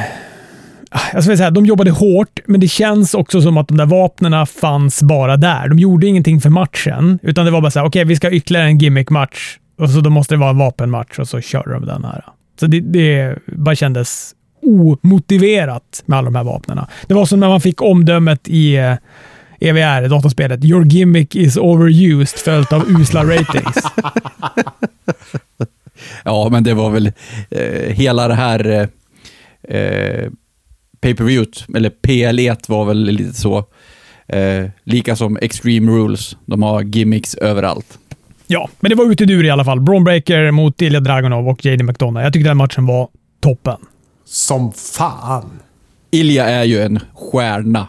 [1.12, 4.46] jag ska säga, de jobbade hårt, men det känns också som att de där vapnena
[4.46, 5.68] fanns bara där.
[5.68, 8.26] De gjorde ingenting för matchen, utan det var bara så här, okej, okay, vi ska
[8.26, 11.68] ha ytterligare en gimmick-match och så då måste det vara en vapenmatch och så kör
[11.72, 12.24] de den här.
[12.60, 14.32] Så det, det bara kändes
[14.62, 16.88] omotiverat med alla de här vapnena.
[17.06, 18.96] Det var som när man fick omdömet i,
[19.60, 20.64] EVR, dataspelet.
[20.64, 23.76] Your gimmick is overused, följt av usla ratings.
[26.24, 27.12] Ja, men det var väl
[27.50, 30.30] eh, hela det här eh, eh,
[31.00, 33.64] pay-per-viewt, eller PL1 var väl lite så.
[34.28, 36.36] Eh, lika som Extreme Rules.
[36.46, 37.98] De har gimmicks överallt.
[38.46, 39.80] Ja, men det var ute ur i alla fall.
[39.80, 42.24] Braun Breaker mot Ilja Dragunov och JD McDonough.
[42.24, 43.08] Jag tyckte den matchen var
[43.40, 43.76] toppen.
[44.24, 45.50] Som fan.
[46.10, 47.88] Ilja är ju en stjärna.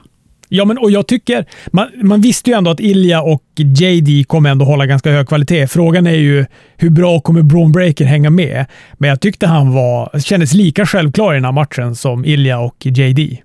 [0.50, 1.46] Ja, men och jag tycker...
[1.72, 5.68] Man, man visste ju ändå att Ilja och JD kommer ändå hålla ganska hög kvalitet.
[5.68, 6.46] Frågan är ju
[6.76, 8.66] hur bra kommer Braun Breaker hänga med?
[8.94, 12.86] Men jag tyckte han var, kändes lika självklar i den här matchen som Ilja och
[12.86, 13.38] JD.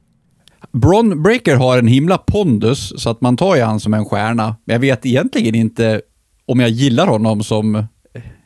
[0.72, 4.57] Braun Breaker har en himla pondus, så att man tar ju han som en stjärna.
[4.64, 6.00] Men jag vet egentligen inte
[6.46, 7.86] om jag gillar honom som,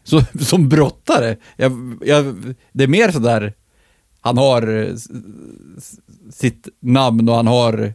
[0.05, 1.37] som, som brottare.
[1.57, 3.53] Jag, jag, det är mer sådär,
[4.21, 4.91] han har
[6.33, 7.95] sitt namn och han har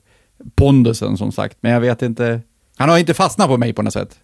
[0.56, 1.58] pondusen som sagt.
[1.62, 2.42] Men jag vet inte,
[2.78, 4.20] han har inte fastnat på mig på något sätt.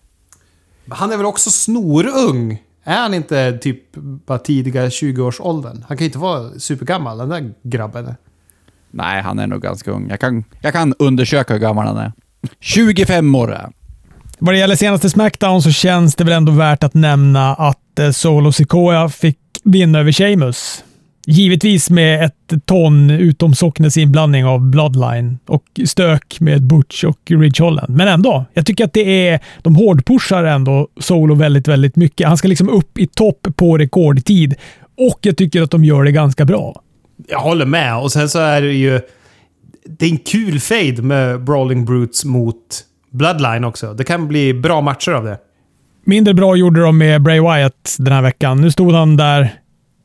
[0.90, 2.64] Han är väl också snorung?
[2.84, 3.96] Är han inte typ
[4.26, 5.86] bara tidiga 20-årsåldern?
[5.88, 8.16] Han kan ju inte vara supergammal, den där grabben.
[8.92, 10.10] Nej, han är nog ganska ung.
[10.10, 12.12] Jag kan, jag kan undersöka hur gammal han är.
[12.60, 13.70] 25 år är.
[14.40, 18.12] Vad det gäller senaste Smackdown så känns det väl ändå värt att nämna att eh,
[18.12, 20.84] Solo Sikoa fick vinna över Sheamus.
[21.30, 27.64] Givetvis med ett ton utom Socknes inblandning av Bloodline och stök med Butch och Ridge
[27.64, 27.98] Holland.
[27.98, 29.40] Men ändå, jag tycker att det är...
[29.62, 32.28] De hårdpushar ändå Solo väldigt, väldigt mycket.
[32.28, 34.56] Han ska liksom upp i topp på rekordtid
[34.98, 36.82] och jag tycker att de gör det ganska bra.
[37.28, 37.98] Jag håller med.
[37.98, 39.02] Och sen så är det ju...
[39.86, 43.94] Det är en kul fade med Brawling Brutes mot Bloodline också.
[43.94, 45.38] Det kan bli bra matcher av det.
[46.06, 48.62] Mindre bra gjorde de med Bray Wyatt den här veckan.
[48.62, 49.54] Nu stod han där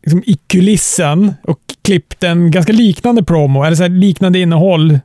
[0.03, 4.99] liksom i kulissen och klippte en ganska liknande promo, eller så här liknande innehåll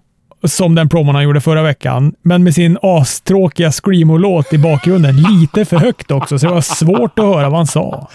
[0.43, 5.15] som den promon han gjorde förra veckan, men med sin astråkiga screamo-låt i bakgrunden.
[5.15, 8.09] Lite för högt också, så det var svårt att höra vad han sa.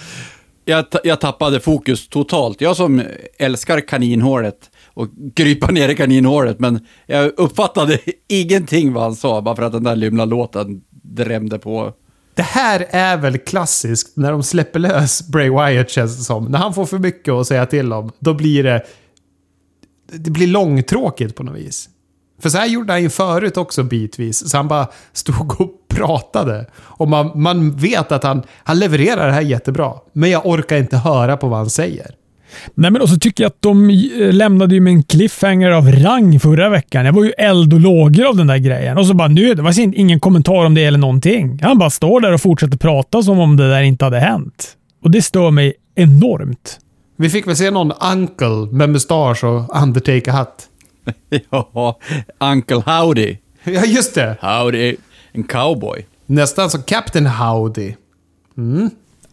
[0.64, 2.60] Jag, jag tappade fokus totalt.
[2.60, 3.02] Jag som
[3.38, 9.56] älskar kaninhåret och krypa ner i kaninhåret, men jag uppfattade ingenting vad han sa, bara
[9.56, 11.92] för att den där lymla låten drämde på.
[12.34, 16.44] Det här är väl klassiskt när de släpper lös Bray Wyatt känns det som.
[16.44, 18.82] När han får för mycket att säga till om, då blir det...
[20.12, 21.88] Det blir långtråkigt på något vis.
[22.42, 24.50] För så här gjorde han ju förut också bitvis.
[24.50, 26.66] Så han bara stod och pratade.
[26.76, 29.94] Och man, man vet att han, han levererar det här jättebra.
[30.12, 32.14] Men jag orkar inte höra på vad han säger.
[32.74, 35.92] Nej, men och så tycker jag att de eh, lämnade ju med en cliffhanger av
[35.92, 37.06] rang förra veckan.
[37.06, 38.98] Jag var ju eld och lågor av den där grejen.
[38.98, 41.58] Och så bara nu, det var ingen kommentar om det eller någonting.
[41.62, 44.76] Han bara står där och fortsätter prata som om det där inte hade hänt.
[45.02, 46.78] Och det stör mig enormt.
[47.16, 50.68] Vi fick väl se någon uncle med mustasch och Undertaker-hatt.
[51.50, 51.98] ja,
[52.40, 53.36] Uncle Howdy.
[53.64, 54.36] Ja, just det.
[54.40, 54.96] Howdy.
[55.32, 56.06] En cowboy.
[56.26, 57.94] Nästan som Captain Howdy.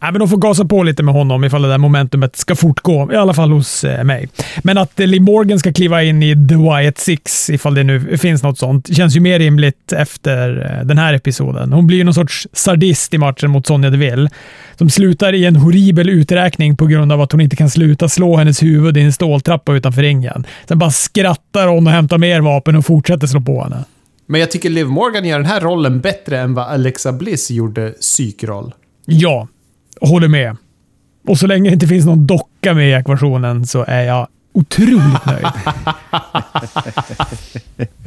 [0.01, 3.13] Nej, men de får gasa på lite med honom ifall det där momentumet ska fortgå.
[3.13, 4.29] I alla fall hos eh, mig.
[4.63, 8.17] Men att eh, Liv Morgan ska kliva in i The Wyatt Six, ifall det nu
[8.17, 11.73] finns något sånt, känns ju mer rimligt efter eh, den här episoden.
[11.73, 14.29] Hon blir ju någon sorts sadist i matchen mot Sonja Deville.
[14.75, 18.37] Som slutar i en horribel uträkning på grund av att hon inte kan sluta slå
[18.37, 20.45] hennes huvud i en ståltrappa utanför ringen.
[20.67, 23.83] Sen bara skrattar hon och hämtar mer vapen och fortsätter slå på henne.
[24.25, 27.89] Men jag tycker Liv Morgan gör den här rollen bättre än vad Alexa Bliss gjorde
[27.89, 28.73] psykroll.
[29.05, 29.47] Ja,
[30.01, 30.57] håller med.
[31.27, 35.25] Och så länge det inte finns någon docka med i ekvationen så är jag otroligt
[35.25, 35.47] nöjd.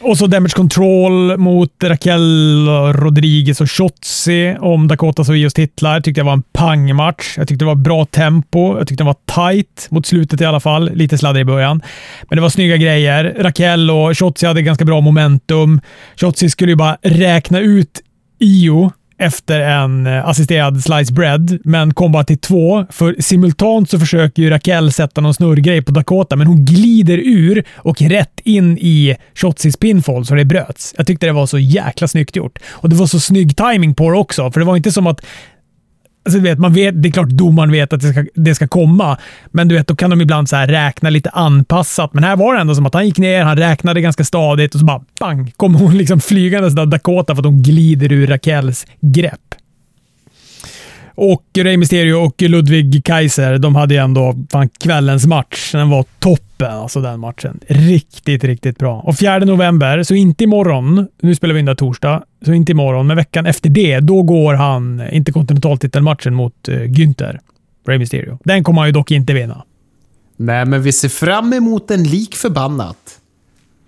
[0.00, 6.00] Och så Damage Control mot Raquel Rodriguez och Shotzi om Dakota Sovios titlar.
[6.00, 7.38] Tyckte jag var en pangmatch.
[7.38, 8.78] Jag tyckte det var bra tempo.
[8.78, 10.90] Jag tyckte det var tight mot slutet i alla fall.
[10.94, 11.82] Lite sladdrig i början.
[12.28, 13.36] Men det var snygga grejer.
[13.38, 15.80] Raquel och Shotzi hade ganska bra momentum.
[16.16, 18.00] Shotzi skulle ju bara räkna ut
[18.38, 22.86] Io efter en eh, assisterad slice bread, men kom bara till två.
[22.90, 27.64] För simultant så försöker ju Raquel sätta någon snurrgrej på Dakota, men hon glider ur
[27.76, 30.94] och rätt in i Shotzis pinfall så det bröts.
[30.96, 32.58] Jag tyckte det var så jäkla snyggt gjort.
[32.70, 35.20] Och det var så snygg timing på det också, för det var inte som att
[36.24, 39.18] Alltså, vet, man vet, det är klart domaren vet att det ska, det ska komma,
[39.46, 42.14] men du vet, då kan de ibland så här räkna lite anpassat.
[42.14, 44.80] Men här var det ändå som att han gick ner, han räknade ganska stadigt och
[44.80, 48.86] så bara bang, kom hon liksom flygandes där Dakota för att hon glider ur Rakels
[49.00, 49.54] grepp.
[51.14, 55.72] Och Rey Mysterio och Ludwig Kaiser, de hade ju ändå fan kvällens match.
[55.72, 57.60] Den var toppen, alltså den matchen.
[57.68, 59.00] Riktigt, riktigt bra.
[59.00, 63.06] Och 4 november, så inte imorgon, nu spelar vi in det torsdag, så inte imorgon,
[63.06, 67.38] men veckan efter det, då går han interkontinentaltitelmatchen mot uh, Günther,
[67.86, 68.38] Rey Mysterio.
[68.44, 69.64] Den kommer han ju dock inte vinna.
[70.36, 73.20] Nej, men vi ser fram emot den lik förbannat.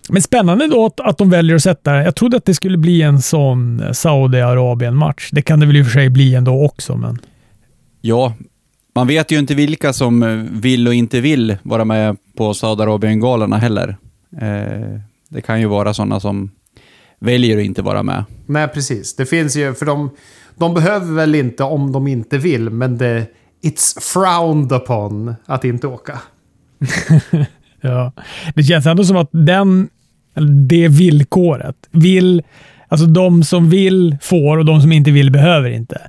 [0.09, 3.03] Men spännande då att, att de väljer att sätta Jag trodde att det skulle bli
[3.03, 5.29] en sån Saudiarabien-match.
[5.33, 7.19] Det kan det väl i och för sig bli ändå också, men...
[8.01, 8.35] Ja,
[8.95, 13.97] man vet ju inte vilka som vill och inte vill vara med på Saudiarabien-galorna heller.
[14.41, 16.51] Eh, det kan ju vara sådana som
[17.19, 18.25] väljer att inte vara med.
[18.47, 19.17] Nej, precis.
[19.17, 20.11] Det finns ju, för de,
[20.55, 23.27] de behöver väl inte om de inte vill, men det,
[23.63, 26.19] it's frowned upon att inte åka.
[27.81, 28.13] ja.
[28.55, 29.89] Det känns ändå som att den,
[30.41, 32.43] det villkoret, vill,
[32.89, 36.01] alltså de som vill får och de som inte vill behöver inte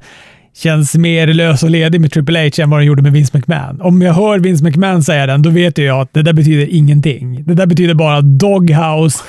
[0.57, 3.81] känns mer lös och ledig med Triple H än vad den gjorde med Vince McMahon.
[3.81, 7.43] Om jag hör Vince McMahon säga den, då vet jag att det där betyder ingenting.
[7.43, 9.23] Det där betyder bara doghouse,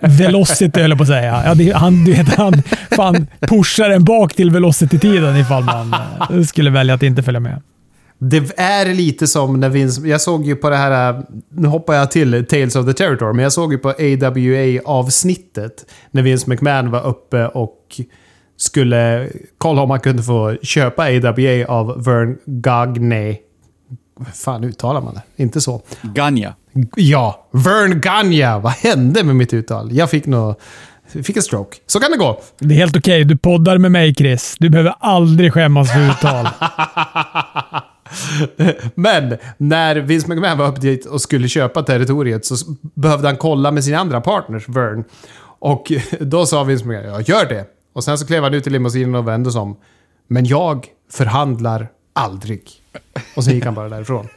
[0.00, 1.42] velocity höll jag på att säga.
[1.44, 5.94] Ja, det, han, du vet, han fan pushar en bak till velocity-tiden ifall man
[6.30, 7.60] eh, skulle välja att inte följa med.
[8.30, 10.08] Det är lite som när Vince...
[10.08, 11.22] Jag såg ju på det här...
[11.48, 16.22] Nu hoppar jag till Tales of the Territory, men jag såg ju på AWA-avsnittet när
[16.22, 18.00] Vince McMahon var uppe och
[18.56, 23.36] skulle kolla om man kunde få köpa AWA av Vern Gagne.
[24.34, 25.42] fan uttalar man det?
[25.42, 25.82] Inte så.
[26.02, 26.54] Ganya.
[26.96, 28.58] Ja, Vern Ganya.
[28.58, 29.92] Vad hände med mitt uttal?
[29.92, 30.54] Jag fick nog...
[31.24, 31.76] Fick en stroke.
[31.86, 32.40] Så kan det gå.
[32.58, 33.22] Det är helt okej.
[33.22, 33.24] Okay.
[33.24, 34.56] Du poddar med mig, Chris.
[34.58, 36.48] Du behöver aldrig skämmas för uttal.
[38.94, 43.70] Men när Vince McMahon var uppe dit och skulle köpa territoriet så behövde han kolla
[43.70, 45.04] med sina andra partners, Vern.
[45.58, 47.64] Och då sa Vince McMahon, ja gör det.
[47.92, 49.76] Och sen så klev han ut i limousinen och vände sig om.
[50.28, 52.62] Men jag förhandlar aldrig.
[53.36, 54.28] Och sen gick han bara därifrån.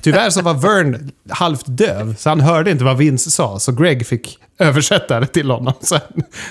[0.00, 3.58] Tyvärr så var Vern halvt döv, så han hörde inte vad Vince sa.
[3.58, 6.00] Så Greg fick översätta det till honom sen.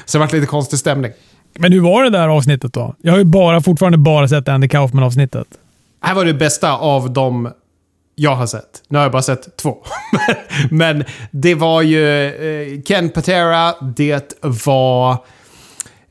[0.06, 1.12] Så det var lite konstig stämning.
[1.60, 2.96] Men hur var det där avsnittet då?
[3.02, 5.48] Jag har ju bara, fortfarande bara sett Andy Kaufman-avsnittet.
[6.04, 7.50] Det här var det bästa av de
[8.16, 8.84] jag har sett.
[8.88, 9.78] Nu har jag bara sett två.
[10.72, 15.12] Men det var ju eh, Ken Patera, det var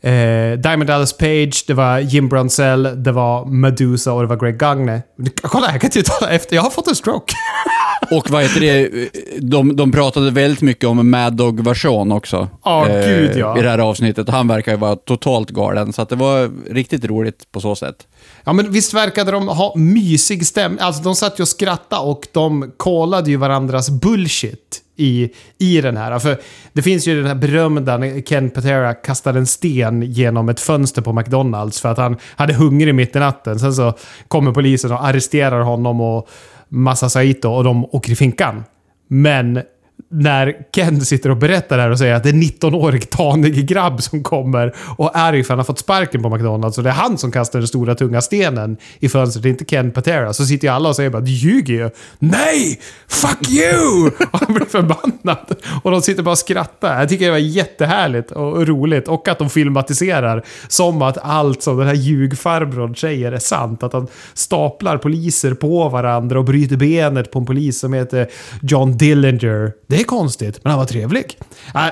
[0.00, 4.58] eh, Diamond Dallas Page, det var Jim Brunzell, det var Medusa och det var Greg
[4.58, 5.02] Gagne.
[5.42, 6.56] Kolla, jag kan inte uttala efter.
[6.56, 7.34] Jag har fått en stroke.
[8.16, 9.08] och vad heter det?
[9.40, 12.48] De, de pratade väldigt mycket om Mad Dog-version också.
[12.62, 13.58] Oh, eh, gud, ja.
[13.58, 14.28] I det här avsnittet.
[14.28, 17.96] Han verkar ju vara totalt galen, så det var riktigt roligt på så sätt.
[18.44, 20.80] Ja, men visst verkade de ha mysig stämning.
[20.80, 25.96] Alltså, de satt ju och skrattade och de kollade ju varandras bullshit i, i den
[25.96, 26.18] här.
[26.18, 26.40] För
[26.72, 31.02] det finns ju den här berömda när Ken Patera kastade en sten genom ett fönster
[31.02, 33.58] på McDonalds för att han hade hunger mitt i natten.
[33.58, 33.94] Sen så
[34.28, 36.28] kommer polisen och arresterar honom och
[36.72, 38.64] Massa Saito och de åker i finkan.
[39.08, 39.62] Men
[40.10, 43.66] när Ken sitter och berättar det här och säger att det är en 19-årig tanig
[43.66, 46.84] grabb som kommer och är arg för att han har fått sparken på McDonalds och
[46.84, 49.90] det är han som kastar den stora tunga stenen i fönstret, det är inte Ken
[49.90, 50.32] Patera.
[50.32, 52.80] Så sitter ju alla och säger bara “Du ljuger ju!” “Nej!
[53.08, 55.56] Fuck you!” och han blir förbannad.
[55.82, 57.00] Och de sitter bara och skrattar.
[57.00, 61.78] Jag tycker det var jättehärligt och roligt och att de filmatiserar som att allt som
[61.78, 63.82] den här ljugfarbrorn säger är sant.
[63.82, 68.28] Att han staplar poliser på varandra och bryter benet på en polis som heter
[68.62, 71.38] John Dillinger det är konstigt, men han var trevlig.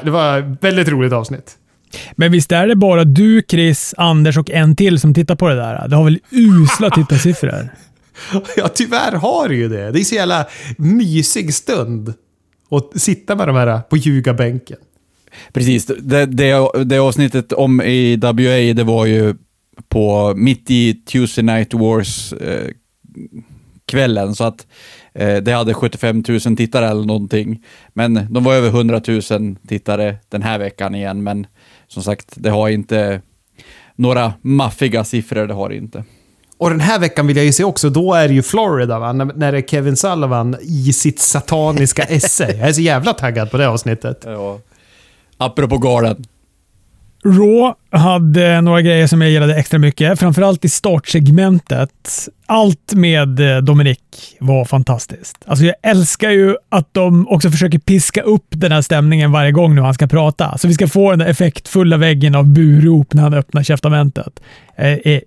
[0.04, 1.56] det var ett väldigt roligt avsnitt.
[2.16, 5.54] Men visst är det bara du, Chris, Anders och en till som tittar på det
[5.54, 5.88] där?
[5.88, 7.68] Det har väl usla tittarsiffror?
[8.56, 9.90] ja, tyvärr har det ju det.
[9.90, 10.46] Det är så jävla
[10.78, 12.14] mysig stund
[12.70, 14.78] att sitta med de här på ljugarbänken.
[15.52, 15.86] Precis.
[15.86, 19.34] Det, det, det avsnittet om i WA, det var ju
[19.88, 24.66] på mitt i Tuesday Night Wars-kvällen, eh, så att
[25.12, 27.64] det hade 75 000 tittare eller någonting.
[27.92, 31.22] Men de var över 100 000 tittare den här veckan igen.
[31.22, 31.46] Men
[31.88, 33.20] som sagt, det har inte
[33.96, 36.04] några maffiga siffror, det har inte.
[36.58, 39.12] Och den här veckan vill jag ju se också, då är det ju Florida va?
[39.12, 42.56] När det är Kevin Sullivan i sitt sataniska esse.
[42.58, 44.22] Jag är så jävla taggad på det avsnittet.
[44.24, 44.58] Ja.
[45.36, 46.24] Apropå galen.
[47.24, 52.28] Raw hade några grejer som jag gillade extra mycket, framförallt i startsegmentet.
[52.46, 53.98] Allt med eh, Dominic
[54.40, 55.36] var fantastiskt.
[55.46, 59.74] Alltså jag älskar ju att de också försöker piska upp den här stämningen varje gång
[59.74, 60.58] nu han ska prata.
[60.58, 64.40] Så vi ska få den där effektfulla väggen av burop när han öppnar käftamentet.
[64.76, 65.22] Jag är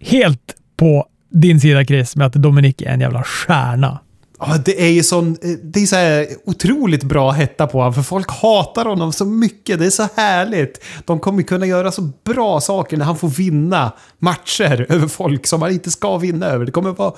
[0.00, 3.98] helt på din sida Chris med att Dominic är en jävla stjärna.
[4.38, 7.94] Ja, det är ju sån, eh, det är så här otroligt bra hetta på honom,
[7.94, 9.78] för folk hatar honom så mycket.
[9.78, 10.84] Det är så härligt.
[11.04, 15.62] De kommer kunna göra så bra saker när han får vinna matcher över folk som
[15.62, 16.64] han inte ska vinna över.
[16.64, 17.12] Det kommer vara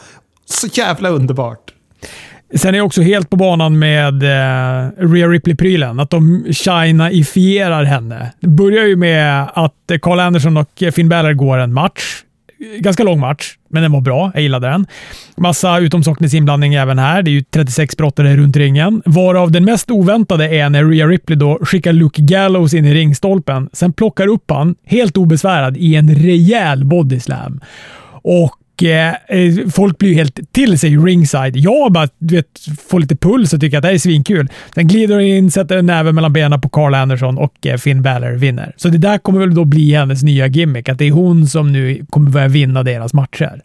[0.44, 1.72] så jävla underbart.
[2.54, 6.00] Sen är jag också helt på banan med eh, Rhea Ripley-prylen.
[6.00, 8.32] Att de China-ifierar henne.
[8.40, 12.22] Det börjar ju med att eh, Carl Anderson och Finn Balor går en match
[12.78, 14.30] ganska lång match, men den var bra.
[14.34, 14.86] Jag gillade den.
[15.36, 17.22] Massa utomsocknesinblandning även här.
[17.22, 21.38] Det är ju 36 brottare runt ringen, varav den mest oväntade är när Rhea Ripley
[21.38, 26.14] då skickar Luke Gallows in i ringstolpen, sen plockar upp han helt obesvärad i en
[26.14, 27.60] rejäl bodyslam.
[28.22, 31.56] Och och eh, eh, folk blir ju helt till sig ringside.
[31.56, 32.46] Jag bara du vet,
[32.88, 34.48] får lite puls och tycker att det här är svinkul.
[34.74, 38.02] Sen glider hon in, sätter en näve mellan benen på Carl Anderson och eh, Finn
[38.02, 38.74] Balor vinner.
[38.76, 41.72] Så det där kommer väl då bli hennes nya gimmick, att det är hon som
[41.72, 43.62] nu kommer börja vinna deras matcher.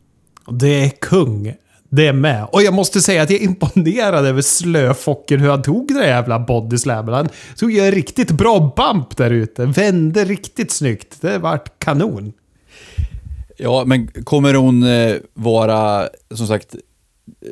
[0.52, 1.54] Det är kung.
[1.90, 2.48] Det är med.
[2.52, 6.08] Och jag måste säga att jag är imponerad över slöfocken hur han tog den där
[6.08, 7.14] jävla bodyslammen.
[7.14, 9.66] Han tog ju en riktigt bra bump där ute.
[9.66, 11.22] Vände riktigt snyggt.
[11.22, 12.34] Det vart kanon.
[13.64, 16.76] Ja, men kommer hon eh, vara, som sagt,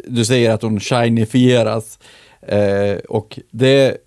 [0.08, 2.00] du säger att hon shinifieras.
[2.42, 3.98] Eh, och det,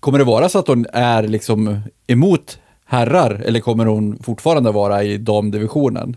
[0.00, 5.04] kommer det vara så att hon är liksom emot herrar, eller kommer hon fortfarande vara
[5.04, 6.16] i damdivisionen?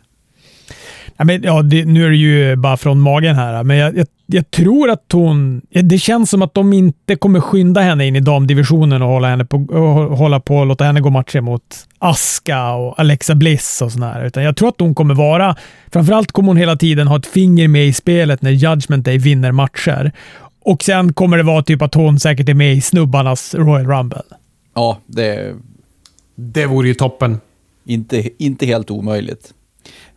[1.18, 4.08] Ja, men, ja, det, nu är det ju bara från magen här, men jag, jag,
[4.26, 5.62] jag, tror att hon...
[5.70, 9.46] Det känns som att de inte kommer skynda henne in i damdivisionen och hålla, henne
[9.46, 11.62] på, och hålla på och låta henne gå matcher mot
[12.00, 14.26] Aska och Alexa Bliss och sådär.
[14.26, 15.56] Utan jag tror att hon kommer vara...
[15.92, 19.52] Framförallt kommer hon hela tiden ha ett finger med i spelet när Judgment Day vinner
[19.52, 20.12] matcher.
[20.62, 24.22] Och sen kommer det vara typ att hon säkert är med i snubbarnas Royal Rumble.
[24.76, 25.56] Ja, det...
[26.36, 27.40] Det vore ju toppen.
[27.86, 29.54] Inte, inte helt omöjligt.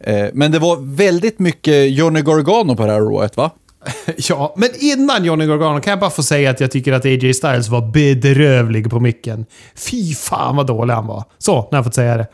[0.01, 3.51] Eh, men det var väldigt mycket Johnny Gargano på det här rået, va?
[4.17, 7.35] ja, men innan Johnny Gargano kan jag bara få säga att jag tycker att AJ
[7.35, 9.47] Styles var bedrövlig på micken.
[9.91, 11.25] Fy fan vad dålig han var.
[11.39, 12.27] Så, när jag fått säga det.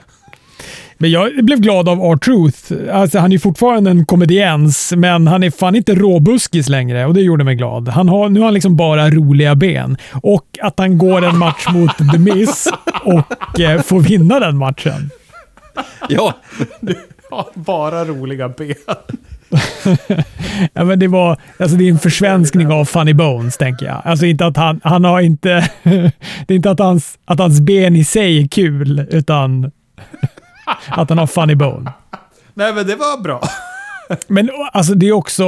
[0.99, 2.95] Men jag blev glad av R-Truth.
[2.97, 7.21] Alltså, han är fortfarande en komediens, men han är fan inte råbuskis längre och det
[7.21, 7.89] gjorde mig glad.
[7.89, 9.97] Han har, nu har han liksom bara roliga ben.
[10.23, 12.69] Och att han går en match mot The Miz
[13.05, 15.11] och eh, får vinna den matchen.
[16.09, 16.35] Ja,
[16.81, 16.95] har
[17.55, 18.74] bara roliga ben.
[20.72, 24.03] ja, men det, var, alltså det är en försvenskning av Funny Bones, tänker jag.
[24.05, 25.70] Alltså inte att han, han har inte...
[26.47, 29.64] det är inte att hans, att hans ben i sig är kul, utan
[30.89, 31.93] att han har Funny Bone.
[32.55, 33.43] Nej, men det var bra.
[34.26, 35.43] Men alltså det är också,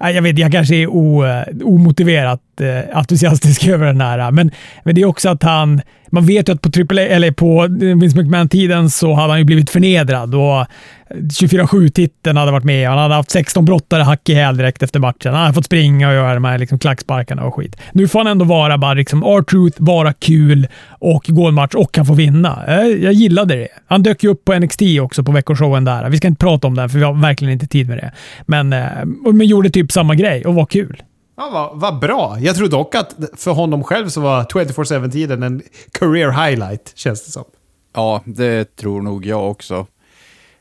[0.00, 1.24] jag vet, jag kanske är o,
[1.64, 4.50] omotiverat jätteentusiastisk entusiastisk över den här, men,
[4.84, 5.80] men det är också att han,
[6.10, 9.70] man vet ju att på, AAA, eller på Vince McMahon-tiden så hade han ju blivit
[9.70, 10.66] förnedrad och
[11.10, 12.88] 24-7-titeln hade varit med.
[12.88, 15.34] Han hade haft 16 brottare hack i häl direkt efter matchen.
[15.34, 17.76] Han hade fått springa och göra de här liksom klacksparkarna och skit.
[17.92, 21.96] Nu får han ändå vara bara liksom R-Truth, vara kul och gå en match och
[21.96, 22.64] han får vinna.
[22.66, 23.68] Jag, jag gillade det.
[23.86, 26.08] Han dök ju upp på NXT också på veckoshowen där.
[26.10, 28.12] Vi ska inte prata om den för vi har verkligen inte tid med det.
[28.46, 28.86] Men, eh,
[29.32, 31.02] men gjorde typ samma grej och var kul.
[31.36, 32.38] Ja, vad, vad bra.
[32.40, 37.32] Jag tror dock att för honom själv så var 24-7-tiden en career highlight, känns det
[37.32, 37.44] som.
[37.92, 39.86] Ja, det tror nog jag också.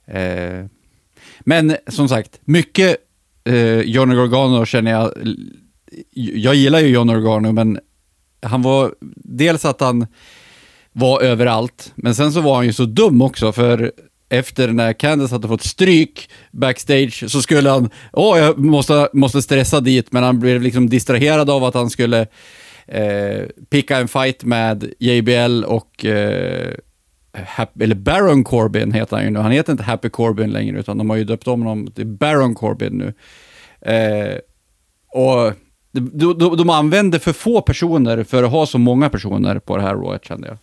[0.06, 0.66] Eh,
[1.40, 2.98] men som sagt, mycket
[3.44, 5.12] eh, Johnny Gargano känner jag...
[6.12, 7.80] Jag gillar ju Johnny Gargano, men
[8.42, 8.96] han var...
[9.16, 10.08] Dels att han
[10.92, 13.92] var överallt, men sen så var han ju så dum också, för
[14.30, 19.80] efter när Candice hade fått stryk backstage så skulle han, åh, jag måste, måste stressa
[19.80, 22.28] dit, men han blev liksom distraherad av att han skulle
[22.88, 26.74] eh, picka en fight med JBL och eh,
[27.34, 29.40] Happy, eller Baron Corbin heter han ju nu.
[29.40, 32.56] Han heter inte Happy Corbin längre, utan de har ju döpt om honom till Baron
[32.56, 33.14] Corbin nu.
[33.92, 34.38] Eh,
[35.12, 35.54] och
[35.92, 39.84] de, de, de använder för få personer för att ha så många personer på det
[39.84, 40.58] här rået, kände jag.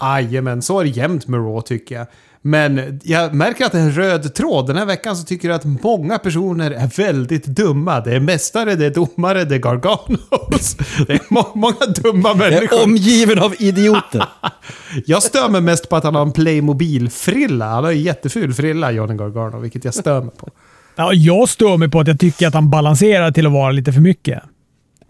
[0.00, 2.06] Jajamän, så är det jämnt med Raw tycker jag.
[2.46, 4.66] Men jag märker att det är en röd tråd.
[4.66, 8.00] Den här veckan så tycker jag att många personer är väldigt dumma.
[8.00, 10.76] Det är mästare, det är domare, det är garganos.
[11.06, 12.68] Det är må många dumma människor.
[12.70, 14.24] Jag är omgiven av idioter.
[15.06, 17.68] jag stör mig mest på att han har en Playmobil-frilla.
[17.68, 20.48] Han har en jätteful frilla, Johnny Gargano, vilket jag stör mig på.
[20.96, 23.92] Ja, jag stör mig på att jag tycker att han balanserar till att vara lite
[23.92, 24.42] för mycket.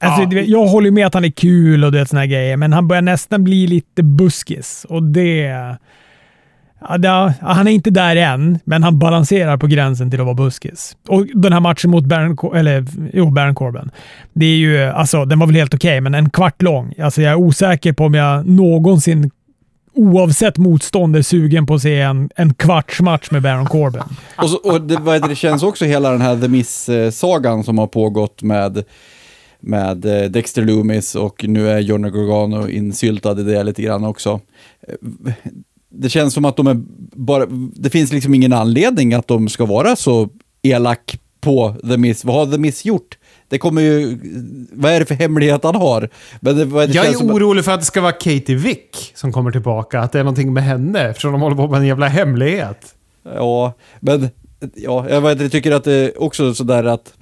[0.00, 0.42] Alltså, ja.
[0.42, 3.44] Jag håller med att han är kul och det såna grejer, men han börjar nästan
[3.44, 4.86] bli lite buskis.
[4.88, 5.76] Och det...
[7.02, 10.96] Ja, han är inte där än, men han balanserar på gränsen till att vara buskis.
[11.08, 13.90] Och den här matchen mot Baron, eller, jo, Baron Corbin,
[14.32, 16.94] det är ju, alltså, den var väl helt okej, okay, men en kvart lång.
[16.98, 19.30] Alltså, jag är osäker på om jag någonsin
[19.94, 24.02] oavsett motstånd är sugen på att se en, en kvartsmatch med Baron Corbin.
[24.36, 28.42] och, så, och det, det känns också hela den här The Miss-sagan som har pågått
[28.42, 28.84] med
[29.66, 34.40] med eh, Dexter Loomis och nu är Johnny Gargano insyltad i det lite grann också
[35.98, 39.64] det känns som att de är bara, det finns liksom ingen anledning att de ska
[39.64, 40.28] vara så
[40.62, 42.24] elak på The Miss.
[42.24, 43.18] Vad har The Miss gjort?
[43.48, 44.18] Det kommer ju,
[44.72, 46.08] vad är det för hemlighet han har?
[46.40, 49.50] Men det, det jag är orolig för att det ska vara Katie Vick som kommer
[49.50, 50.00] tillbaka.
[50.00, 52.94] Att det är någonting med henne eftersom de håller på med en jävla hemlighet.
[53.34, 54.28] Ja, men
[54.74, 57.12] ja, jag vet, jag tycker att det är också sådär att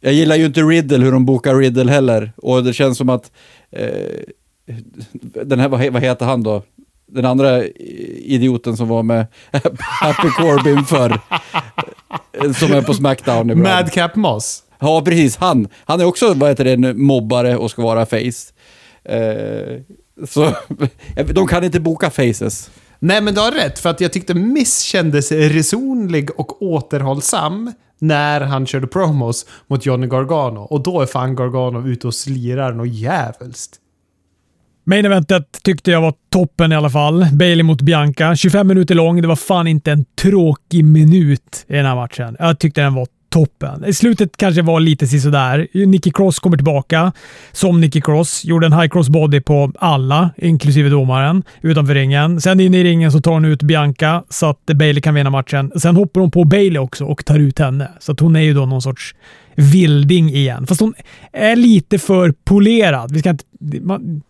[0.00, 2.32] jag gillar ju inte Riddle, hur de bokar Riddle heller.
[2.36, 3.30] Och det känns som att
[3.70, 3.88] eh,
[5.22, 6.62] den här, vad, vad heter han då?
[7.08, 9.26] Den andra idioten som var med
[9.78, 11.20] Happy Corbin för
[12.54, 13.62] som är på Smackdown ibland.
[13.62, 14.62] Madcap Moss.
[14.78, 15.36] Ja, precis.
[15.36, 15.68] Han.
[15.84, 18.52] Han är också vad heter det, en mobbare och ska vara face.
[19.04, 19.80] Eh,
[20.28, 20.52] så
[21.32, 22.70] de kan inte boka faces.
[22.98, 23.78] Nej, men du har rätt.
[23.78, 30.06] För att jag tyckte Miss kändes resonlig och återhållsam när han körde promos mot Johnny
[30.06, 30.60] Gargano.
[30.60, 33.80] Och då är fan Gargano ute och slirar något jävulst.
[34.88, 37.26] Main eventet tyckte jag var toppen i alla fall.
[37.32, 38.36] Bailey mot Bianca.
[38.36, 39.22] 25 minuter lång.
[39.22, 42.36] Det var fan inte en tråkig minut i den här matchen.
[42.38, 43.06] Jag tyckte den var
[43.36, 43.84] toppen.
[43.84, 45.68] I slutet kanske var lite sisådär.
[45.72, 47.12] Nicky Cross kommer tillbaka
[47.52, 48.44] som Nicky Cross.
[48.44, 52.40] Gjorde en high cross body på alla, inklusive domaren, utanför ringen.
[52.40, 55.72] Sen in i ringen så tar hon ut Bianca så att Bailey kan vinna matchen.
[55.76, 57.88] Sen hoppar hon på Bailey också och tar ut henne.
[58.00, 59.14] Så att hon är ju då någon sorts
[59.54, 60.66] vilding igen.
[60.66, 60.94] Fast hon
[61.32, 63.12] är lite för polerad.
[63.12, 63.44] Vi ska inte,
[63.80, 64.22] man,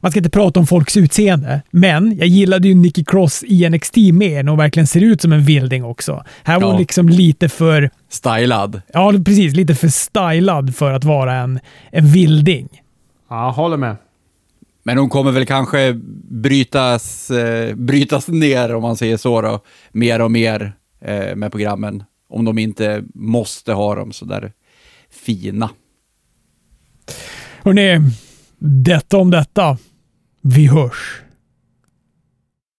[0.00, 3.96] man ska inte prata om folks utseende, men jag gillade ju Nicky Cross i NXT
[3.96, 6.24] mer när hon verkligen ser ut som en vilding också.
[6.44, 6.78] Här var hon Ja.
[6.80, 8.82] liksom lite för, Stylad.
[8.92, 11.60] ja precis, lite för stylad för att vara en,
[11.92, 12.68] en vilding.
[13.28, 13.96] Ja, håller med.
[14.82, 15.92] Men hon kommer väl kanske
[16.30, 19.60] brytas, eh, brytas ner, om man säger så, då,
[19.92, 22.04] mer och mer eh, med programmen.
[22.28, 24.52] Om de inte måste ha dem så där
[25.24, 25.70] fina.
[27.62, 28.00] Hörrni,
[28.58, 29.78] detta om detta.
[30.42, 31.22] Vi hörs.